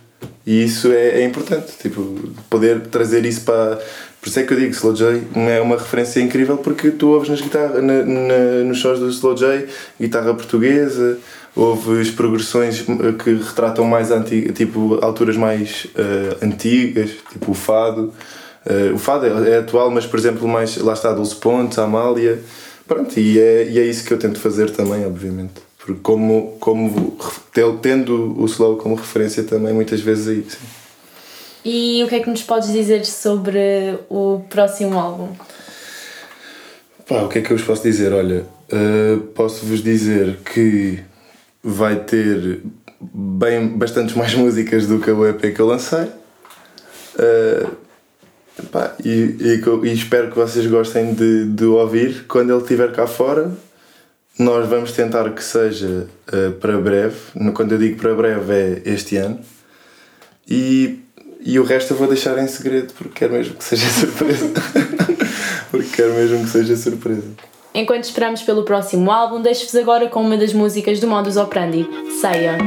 E 0.45 0.63
isso 0.63 0.91
é, 0.91 1.21
é 1.21 1.25
importante, 1.25 1.73
tipo, 1.79 2.01
poder 2.49 2.87
trazer 2.87 3.25
isso 3.25 3.41
para. 3.41 3.79
Por 4.19 4.29
isso 4.29 4.39
é 4.39 4.43
que 4.43 4.53
eu 4.53 4.57
digo 4.57 4.71
Slow 4.71 4.93
J 4.93 5.21
é 5.35 5.61
uma 5.61 5.77
referência 5.77 6.19
incrível 6.19 6.57
porque 6.57 6.89
tu 6.89 7.09
ouves 7.09 7.29
nas 7.29 7.39
guitarras, 7.39 7.83
na, 7.83 8.03
na, 8.03 8.63
nos 8.65 8.79
sons 8.79 8.99
do 8.99 9.09
Slow 9.09 9.35
J, 9.35 9.67
guitarra 9.99 10.33
portuguesa, 10.33 11.19
ouves 11.55 12.09
progressões 12.09 12.81
que 13.23 13.33
retratam 13.35 13.85
mais 13.85 14.09
antiga, 14.09 14.51
tipo 14.51 14.97
alturas 15.01 15.37
mais 15.37 15.85
uh, 15.85 16.45
antigas, 16.45 17.11
tipo 17.31 17.51
o 17.51 17.53
fado. 17.53 18.13
Uh, 18.65 18.95
o 18.95 18.97
fado 18.97 19.25
é, 19.25 19.51
é, 19.51 19.57
atual, 19.59 19.91
mas 19.91 20.05
por 20.05 20.17
exemplo, 20.17 20.47
mais 20.47 20.77
lá 20.77 20.93
está 20.93 21.13
Dulce 21.13 21.35
Pontes, 21.35 21.77
Amália. 21.77 22.39
Pronto, 22.87 23.19
e 23.19 23.39
é, 23.39 23.67
e 23.69 23.79
é 23.79 23.83
isso 23.83 24.05
que 24.05 24.13
eu 24.13 24.17
tento 24.17 24.39
fazer 24.39 24.69
também, 24.71 25.05
obviamente. 25.05 25.53
Porque 25.77 25.99
como, 26.01 26.57
como 26.59 27.17
tendo 27.81 28.39
o 28.39 28.45
slow 28.45 28.77
como 28.77 28.95
referência 28.95 29.43
também 29.43 29.73
muitas 29.73 30.01
vezes 30.01 30.27
aí, 30.27 30.45
sim. 30.49 30.57
E 31.69 32.01
o 32.03 32.07
que 32.07 32.15
é 32.15 32.19
que 32.21 32.29
nos 32.29 32.43
podes 32.43 32.71
dizer 32.71 33.05
sobre 33.05 33.99
o 34.09 34.41
próximo 34.49 34.97
álbum? 34.97 35.35
Pá, 37.07 37.23
o 37.23 37.27
que 37.27 37.39
é 37.39 37.41
que 37.41 37.51
eu 37.51 37.57
vos 37.57 37.65
posso 37.65 37.83
dizer? 37.83 38.13
Olha, 38.13 38.45
uh, 38.71 39.19
posso-vos 39.33 39.83
dizer 39.83 40.37
que 40.45 40.99
vai 41.61 41.97
ter 41.97 42.61
bem, 43.01 43.67
bastantes 43.67 44.15
mais 44.17 44.33
músicas 44.33 44.87
do 44.87 44.99
que 44.99 45.11
o 45.11 45.27
EP 45.27 45.53
que 45.53 45.59
eu 45.59 45.67
lancei. 45.67 46.05
Uh, 47.15 47.86
Pá, 48.63 48.93
e, 49.03 49.35
e, 49.39 49.61
e, 49.83 49.93
espero 49.93 50.29
que 50.29 50.35
vocês 50.35 50.65
gostem 50.67 51.13
de, 51.13 51.45
de 51.45 51.65
ouvir 51.65 52.25
quando 52.27 52.51
ele 52.51 52.61
estiver 52.61 52.91
cá 52.91 53.05
fora. 53.05 53.51
Nós 54.37 54.67
vamos 54.67 54.91
tentar 54.91 55.29
que 55.31 55.43
seja 55.43 56.07
uh, 56.27 56.51
para 56.53 56.77
breve. 56.77 57.15
Quando 57.53 57.71
eu 57.73 57.77
digo 57.77 57.99
para 57.99 58.13
breve 58.13 58.53
é 58.53 58.81
este 58.85 59.17
ano. 59.17 59.39
E, 60.47 60.99
e 61.41 61.59
o 61.59 61.63
resto 61.63 61.93
eu 61.93 61.97
vou 61.97 62.07
deixar 62.07 62.37
em 62.37 62.47
segredo 62.47 62.93
porque 62.97 63.13
quero 63.15 63.33
mesmo 63.33 63.55
que 63.55 63.63
seja 63.63 63.87
surpresa. 63.89 64.51
porque 65.71 65.89
quero 65.95 66.13
mesmo 66.13 66.43
que 66.43 66.49
seja 66.49 66.75
surpresa. 66.75 67.23
Enquanto 67.73 68.05
esperamos 68.05 68.41
pelo 68.41 68.63
próximo 68.63 69.11
álbum, 69.11 69.41
deixo-vos 69.41 69.75
agora 69.75 70.07
com 70.07 70.21
uma 70.21 70.37
das 70.37 70.53
músicas 70.53 70.99
do 70.99 71.07
Modus 71.07 71.37
Operandi, 71.37 71.87
Ceia. 72.19 72.57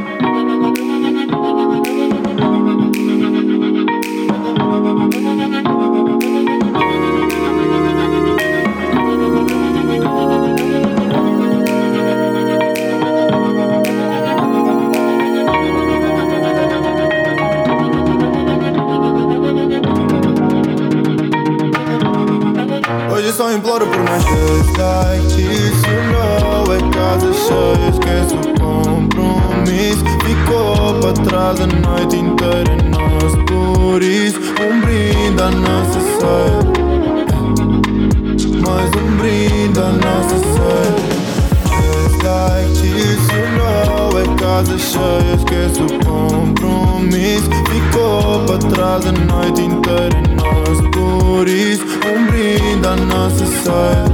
Casa 44.61 44.79
cheia, 44.79 45.35
esquece 45.37 45.81
o 45.83 45.87
compromisso. 46.05 47.49
Ficou 47.71 48.45
para 48.47 48.59
trás 48.59 49.07
a 49.07 49.13
noite 49.13 49.63
inteira 49.63 50.11
em 50.19 50.35
nós 50.35 50.81
Por 50.93 51.49
isso, 51.49 51.85
um 51.85 52.27
brinde 52.27 52.87
à 52.87 52.97
nossa 52.97 53.47
ceia 53.47 54.05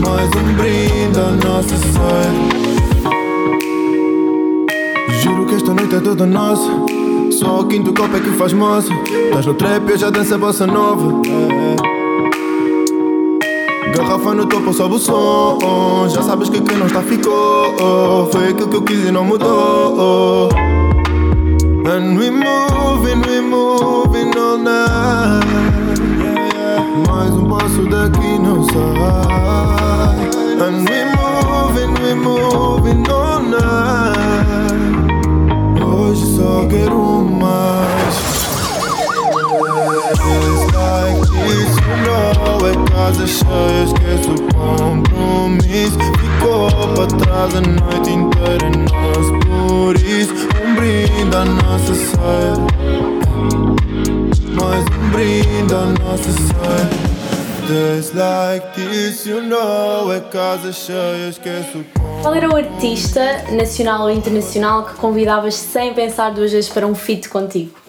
Mais 0.00 0.30
um 0.36 0.54
brinde 0.54 1.18
à 1.18 1.30
nossa 1.46 1.76
ceia 1.76 2.32
Juro 5.20 5.46
que 5.46 5.54
esta 5.56 5.74
noite 5.74 5.96
é 5.96 6.00
toda 6.00 6.26
nossa. 6.26 6.70
Só 7.32 7.60
o 7.60 7.66
quinto 7.66 7.92
copo 7.92 8.16
é 8.16 8.20
que 8.20 8.30
faz 8.32 8.52
moça. 8.52 8.92
Estás 8.92 9.46
no 9.46 9.54
trap 9.54 9.88
e 9.88 9.92
eu 9.92 9.98
já 9.98 10.10
danço 10.10 10.34
a 10.34 10.38
bossa 10.38 10.66
nova 10.66 11.22
Garrafa 13.94 14.34
no 14.34 14.46
topo, 14.46 14.72
sobe 14.72 14.96
o 14.96 14.98
som. 14.98 16.08
Já 16.08 16.22
sabes 16.22 16.48
que 16.48 16.60
quem 16.60 16.76
não 16.76 16.86
está 16.86 17.00
ficou. 17.00 18.28
Foi 18.32 18.48
aquilo 18.48 18.68
que 18.68 18.76
eu 18.76 18.82
quis 18.82 19.04
e 19.08 19.12
não 19.12 19.24
mudou. 19.24 20.48
And 21.86 22.18
we 22.18 22.30
moving, 22.30 23.22
we 23.28 23.40
moving 23.40 24.36
all 24.36 24.58
night. 24.58 25.44
Mais 27.06 27.30
um 27.30 27.46
passo 27.46 27.82
daqui 27.88 28.38
não 28.38 28.64
sai. 28.64 28.74
And 30.60 30.84
we 30.88 31.04
moving, 31.04 31.23
casa 43.14 43.26
cheia, 43.26 43.84
esquece 43.84 44.28
o 44.30 44.34
compromisso. 44.54 45.98
Ficou 46.18 46.68
para 46.94 47.06
trás 47.06 47.54
a 47.54 47.60
noite 47.60 48.10
inteira. 48.10 48.70
Nós 48.90 49.26
por 49.46 49.96
isso, 49.96 50.34
um 50.64 50.74
brinde 50.74 51.36
à 51.36 51.44
nossa 51.44 51.94
ceia. 51.94 52.54
Mais 54.60 54.84
um 54.84 55.10
brinde 55.10 55.74
à 55.74 55.86
nossa 56.02 56.30
ceia. 56.32 57.04
Days 57.68 58.12
like 58.12 58.66
this, 58.74 59.24
you 59.24 59.40
know. 59.40 60.12
É 60.12 60.20
casa 60.20 60.72
cheia, 60.72 61.30
esquece 61.30 61.78
o. 61.78 61.84
Qual 62.20 62.34
era 62.34 62.48
o 62.48 62.56
artista, 62.56 63.44
nacional 63.52 64.02
ou 64.02 64.10
internacional, 64.10 64.84
que 64.86 64.94
convidavas 64.94 65.54
sem 65.54 65.94
pensar 65.94 66.30
duas 66.30 66.52
vezes 66.52 66.70
para 66.70 66.86
um 66.86 66.94
feat 66.94 67.28
contigo? 67.28 67.83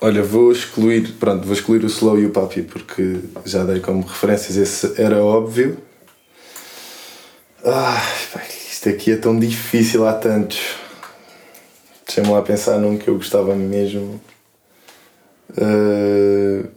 Olha, 0.00 0.22
vou 0.22 0.52
excluir, 0.52 1.12
pronto, 1.18 1.44
vou 1.44 1.54
excluir 1.54 1.82
o 1.82 1.86
Slow 1.86 2.18
e 2.18 2.26
o 2.26 2.30
Papi 2.30 2.62
porque 2.62 3.20
já 3.44 3.64
dei 3.64 3.80
como 3.80 4.02
referências, 4.02 4.56
esse 4.56 5.00
era 5.00 5.22
óbvio. 5.24 5.78
Ai, 7.64 8.02
pá, 8.32 8.42
isto 8.70 8.88
aqui 8.88 9.12
é 9.12 9.16
tão 9.16 9.38
difícil, 9.38 10.06
há 10.06 10.12
tantos. 10.12 10.60
Deixa-me 12.06 12.28
lá 12.28 12.42
pensar 12.42 12.78
num 12.78 12.96
que 12.98 13.08
eu 13.08 13.14
gostava 13.16 13.54
mesmo. 13.56 14.20
Uh, 15.58 16.68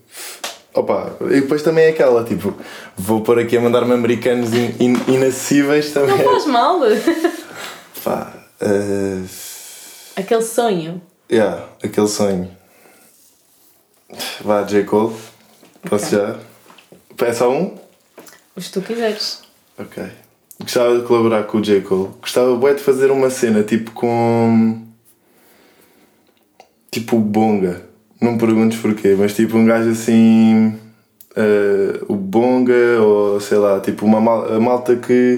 opa, 0.73 1.15
e 1.29 1.41
depois 1.41 1.62
também 1.62 1.86
é 1.86 1.89
aquela, 1.89 2.23
tipo, 2.23 2.53
vou 2.97 3.21
pôr 3.21 3.38
aqui 3.39 3.58
a 3.58 3.62
mandar-me 3.62 3.93
americanos 3.93 4.53
in, 4.53 4.73
in- 4.79 5.03
inacessíveis 5.13 5.91
também. 5.91 6.17
Não 6.17 6.23
faz 6.23 6.45
mal! 6.45 6.79
Pá, 8.03 8.34
uh, 8.62 9.25
Aquele 10.15 10.41
sonho. 10.43 11.01
yeah, 11.32 11.65
aquele 11.84 12.08
sonho. 12.08 12.49
Vá, 14.43 14.63
J. 14.63 14.84
Cole. 14.84 15.15
Posso 15.89 16.15
Ok. 16.15 16.36
já? 17.19 17.28
É 17.28 17.34
só 17.34 17.52
um? 17.52 17.76
Os 18.56 18.67
que 18.67 18.74
tu 18.74 18.82
quiseres. 18.82 19.41
Ok. 19.78 20.04
Gostava 20.62 20.98
de 20.98 21.06
colaborar 21.06 21.43
com 21.43 21.58
o 21.60 21.62
J. 21.62 21.82
Cole. 21.82 22.10
Gostava 22.22 22.56
bué 22.56 22.74
de 22.74 22.82
fazer 22.82 23.12
uma 23.12 23.30
cena 23.30 23.63
tipo 23.63 23.91
com. 23.91 24.82
Tipo 26.91 27.17
o 27.17 27.19
Bonga. 27.19 27.84
Não 28.19 28.34
me 28.34 28.38
perguntes 28.39 28.80
porquê, 28.80 29.15
mas 29.17 29.34
tipo 29.34 29.56
um 29.58 29.65
gajo 29.65 29.89
assim. 29.91 30.78
eh, 31.36 32.02
o 32.08 32.15
Bonga 32.15 33.02
ou 33.02 33.39
sei 33.39 33.58
lá, 33.58 33.80
tipo 33.80 34.06
uma 34.06 34.19
mal- 34.19 34.52
a 34.54 34.60
malta 34.60 34.95
que, 34.95 35.38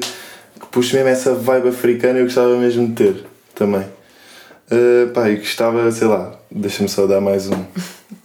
que 0.60 0.66
puxa 0.72 0.96
mesmo 0.98 1.10
essa 1.10 1.36
vibe 1.36 1.68
africana 1.70 2.20
eu 2.20 2.26
gostava 2.26 2.56
mesmo 2.58 2.88
de 2.88 2.94
ter 2.94 3.26
também. 3.54 3.86
Eh, 4.72 5.08
pá, 5.14 5.30
e 5.30 5.36
gostava, 5.36 5.92
sei 5.92 6.08
lá, 6.08 6.34
deixa-me 6.50 6.90
só 6.90 7.06
dar 7.06 7.22
mais 7.22 7.48
um. 7.50 7.64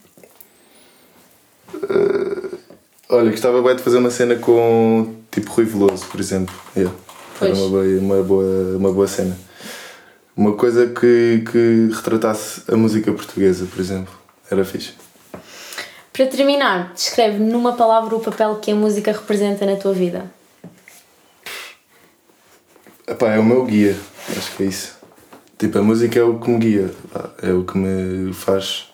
Olha, 3.08 3.30
gostava 3.30 3.62
bem 3.62 3.76
de 3.76 3.82
fazer 3.82 3.98
uma 3.98 4.10
cena 4.10 4.34
com 4.34 5.14
tipo 5.30 5.52
Rui 5.52 5.64
Veloso, 5.64 6.06
por 6.06 6.18
exemplo. 6.18 6.54
Yeah. 6.76 6.96
Era 7.40 7.54
uma 7.54 7.68
boa, 7.68 7.84
uma, 7.84 8.22
boa, 8.22 8.76
uma 8.76 8.92
boa 8.92 9.06
cena. 9.06 9.38
Uma 10.36 10.54
coisa 10.54 10.88
que, 10.88 11.44
que 11.50 11.88
retratasse 11.94 12.62
a 12.68 12.76
música 12.76 13.12
portuguesa, 13.12 13.66
por 13.66 13.80
exemplo. 13.80 14.12
Era 14.50 14.64
fixe. 14.64 14.94
Para 16.12 16.26
terminar, 16.26 16.92
descreve 16.94 17.38
numa 17.38 17.74
palavra 17.74 18.16
o 18.16 18.20
papel 18.20 18.56
que 18.56 18.72
a 18.72 18.74
música 18.74 19.12
representa 19.12 19.64
na 19.64 19.76
tua 19.76 19.92
vida. 19.92 20.28
Epá, 23.06 23.34
é 23.34 23.38
o 23.38 23.44
meu 23.44 23.64
guia, 23.64 23.96
acho 24.36 24.56
que 24.56 24.64
é 24.64 24.66
isso. 24.66 24.96
Tipo, 25.56 25.78
a 25.78 25.82
música 25.82 26.18
é 26.18 26.22
o 26.22 26.40
que 26.40 26.50
me 26.50 26.58
guia, 26.58 26.90
é 27.40 27.52
o 27.52 27.62
que 27.62 27.78
me 27.78 28.32
faz 28.32 28.88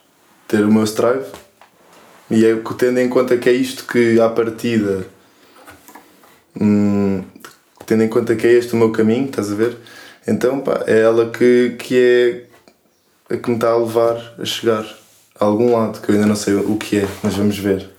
ter 0.47 0.65
o 0.65 0.73
meu 0.73 0.85
strive 0.85 1.25
e 2.33 2.47
é 2.47 2.57
tendo 2.79 2.99
em 2.99 3.09
conta 3.09 3.37
que 3.37 3.49
é 3.49 3.53
isto 3.53 3.85
que 3.85 4.19
à 4.21 4.29
partida 4.29 5.07
hum, 6.59 7.23
tendo 7.87 8.03
em 8.03 8.09
conta 8.09 8.35
que 8.35 8.47
é 8.47 8.53
este 8.53 8.73
o 8.73 8.77
meu 8.77 8.91
caminho, 8.91 9.27
estás 9.27 9.53
a 9.53 9.55
ver? 9.55 9.77
Então 10.27 10.61
pá, 10.61 10.83
é 10.87 11.01
ela 11.01 11.31
que, 11.31 11.77
que 11.79 11.99
é 13.29 13.35
a 13.35 13.37
que 13.37 13.51
me 13.51 13.57
está 13.57 13.71
a 13.71 13.77
levar 13.77 14.35
a 14.39 14.45
chegar 14.45 14.85
a 15.39 15.45
algum 15.45 15.73
lado, 15.73 16.01
que 16.01 16.11
eu 16.11 16.15
ainda 16.15 16.27
não 16.27 16.37
sei 16.37 16.55
o 16.55 16.77
que 16.77 16.99
é, 16.99 17.09
mas 17.23 17.35
vamos 17.35 17.59
ver. 17.59 17.91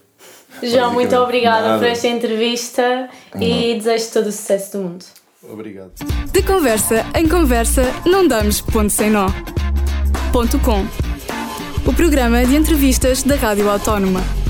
João, 0.61 0.93
muito 0.93 1.15
obrigada 1.15 1.67
nada. 1.67 1.79
por 1.79 1.87
esta 1.87 2.07
entrevista 2.07 3.09
e 3.39 3.75
desejo 3.75 4.11
todo 4.13 4.27
o 4.27 4.31
sucesso 4.31 4.77
do 4.77 4.83
mundo. 4.83 5.05
Obrigado. 5.43 5.91
De 6.31 6.41
conversa 6.41 7.05
em 7.15 7.27
conversa, 7.27 7.83
não 8.05 8.27
damos 8.27 8.61
ponto 8.61 8.89
sem 8.89 9.09
nó. 9.09 9.27
Ponto 10.31 10.57
com. 10.59 11.12
O 11.85 11.91
programa 11.91 12.45
de 12.45 12.55
entrevistas 12.55 13.23
da 13.23 13.35
Rádio 13.35 13.69
Autónoma. 13.69 14.42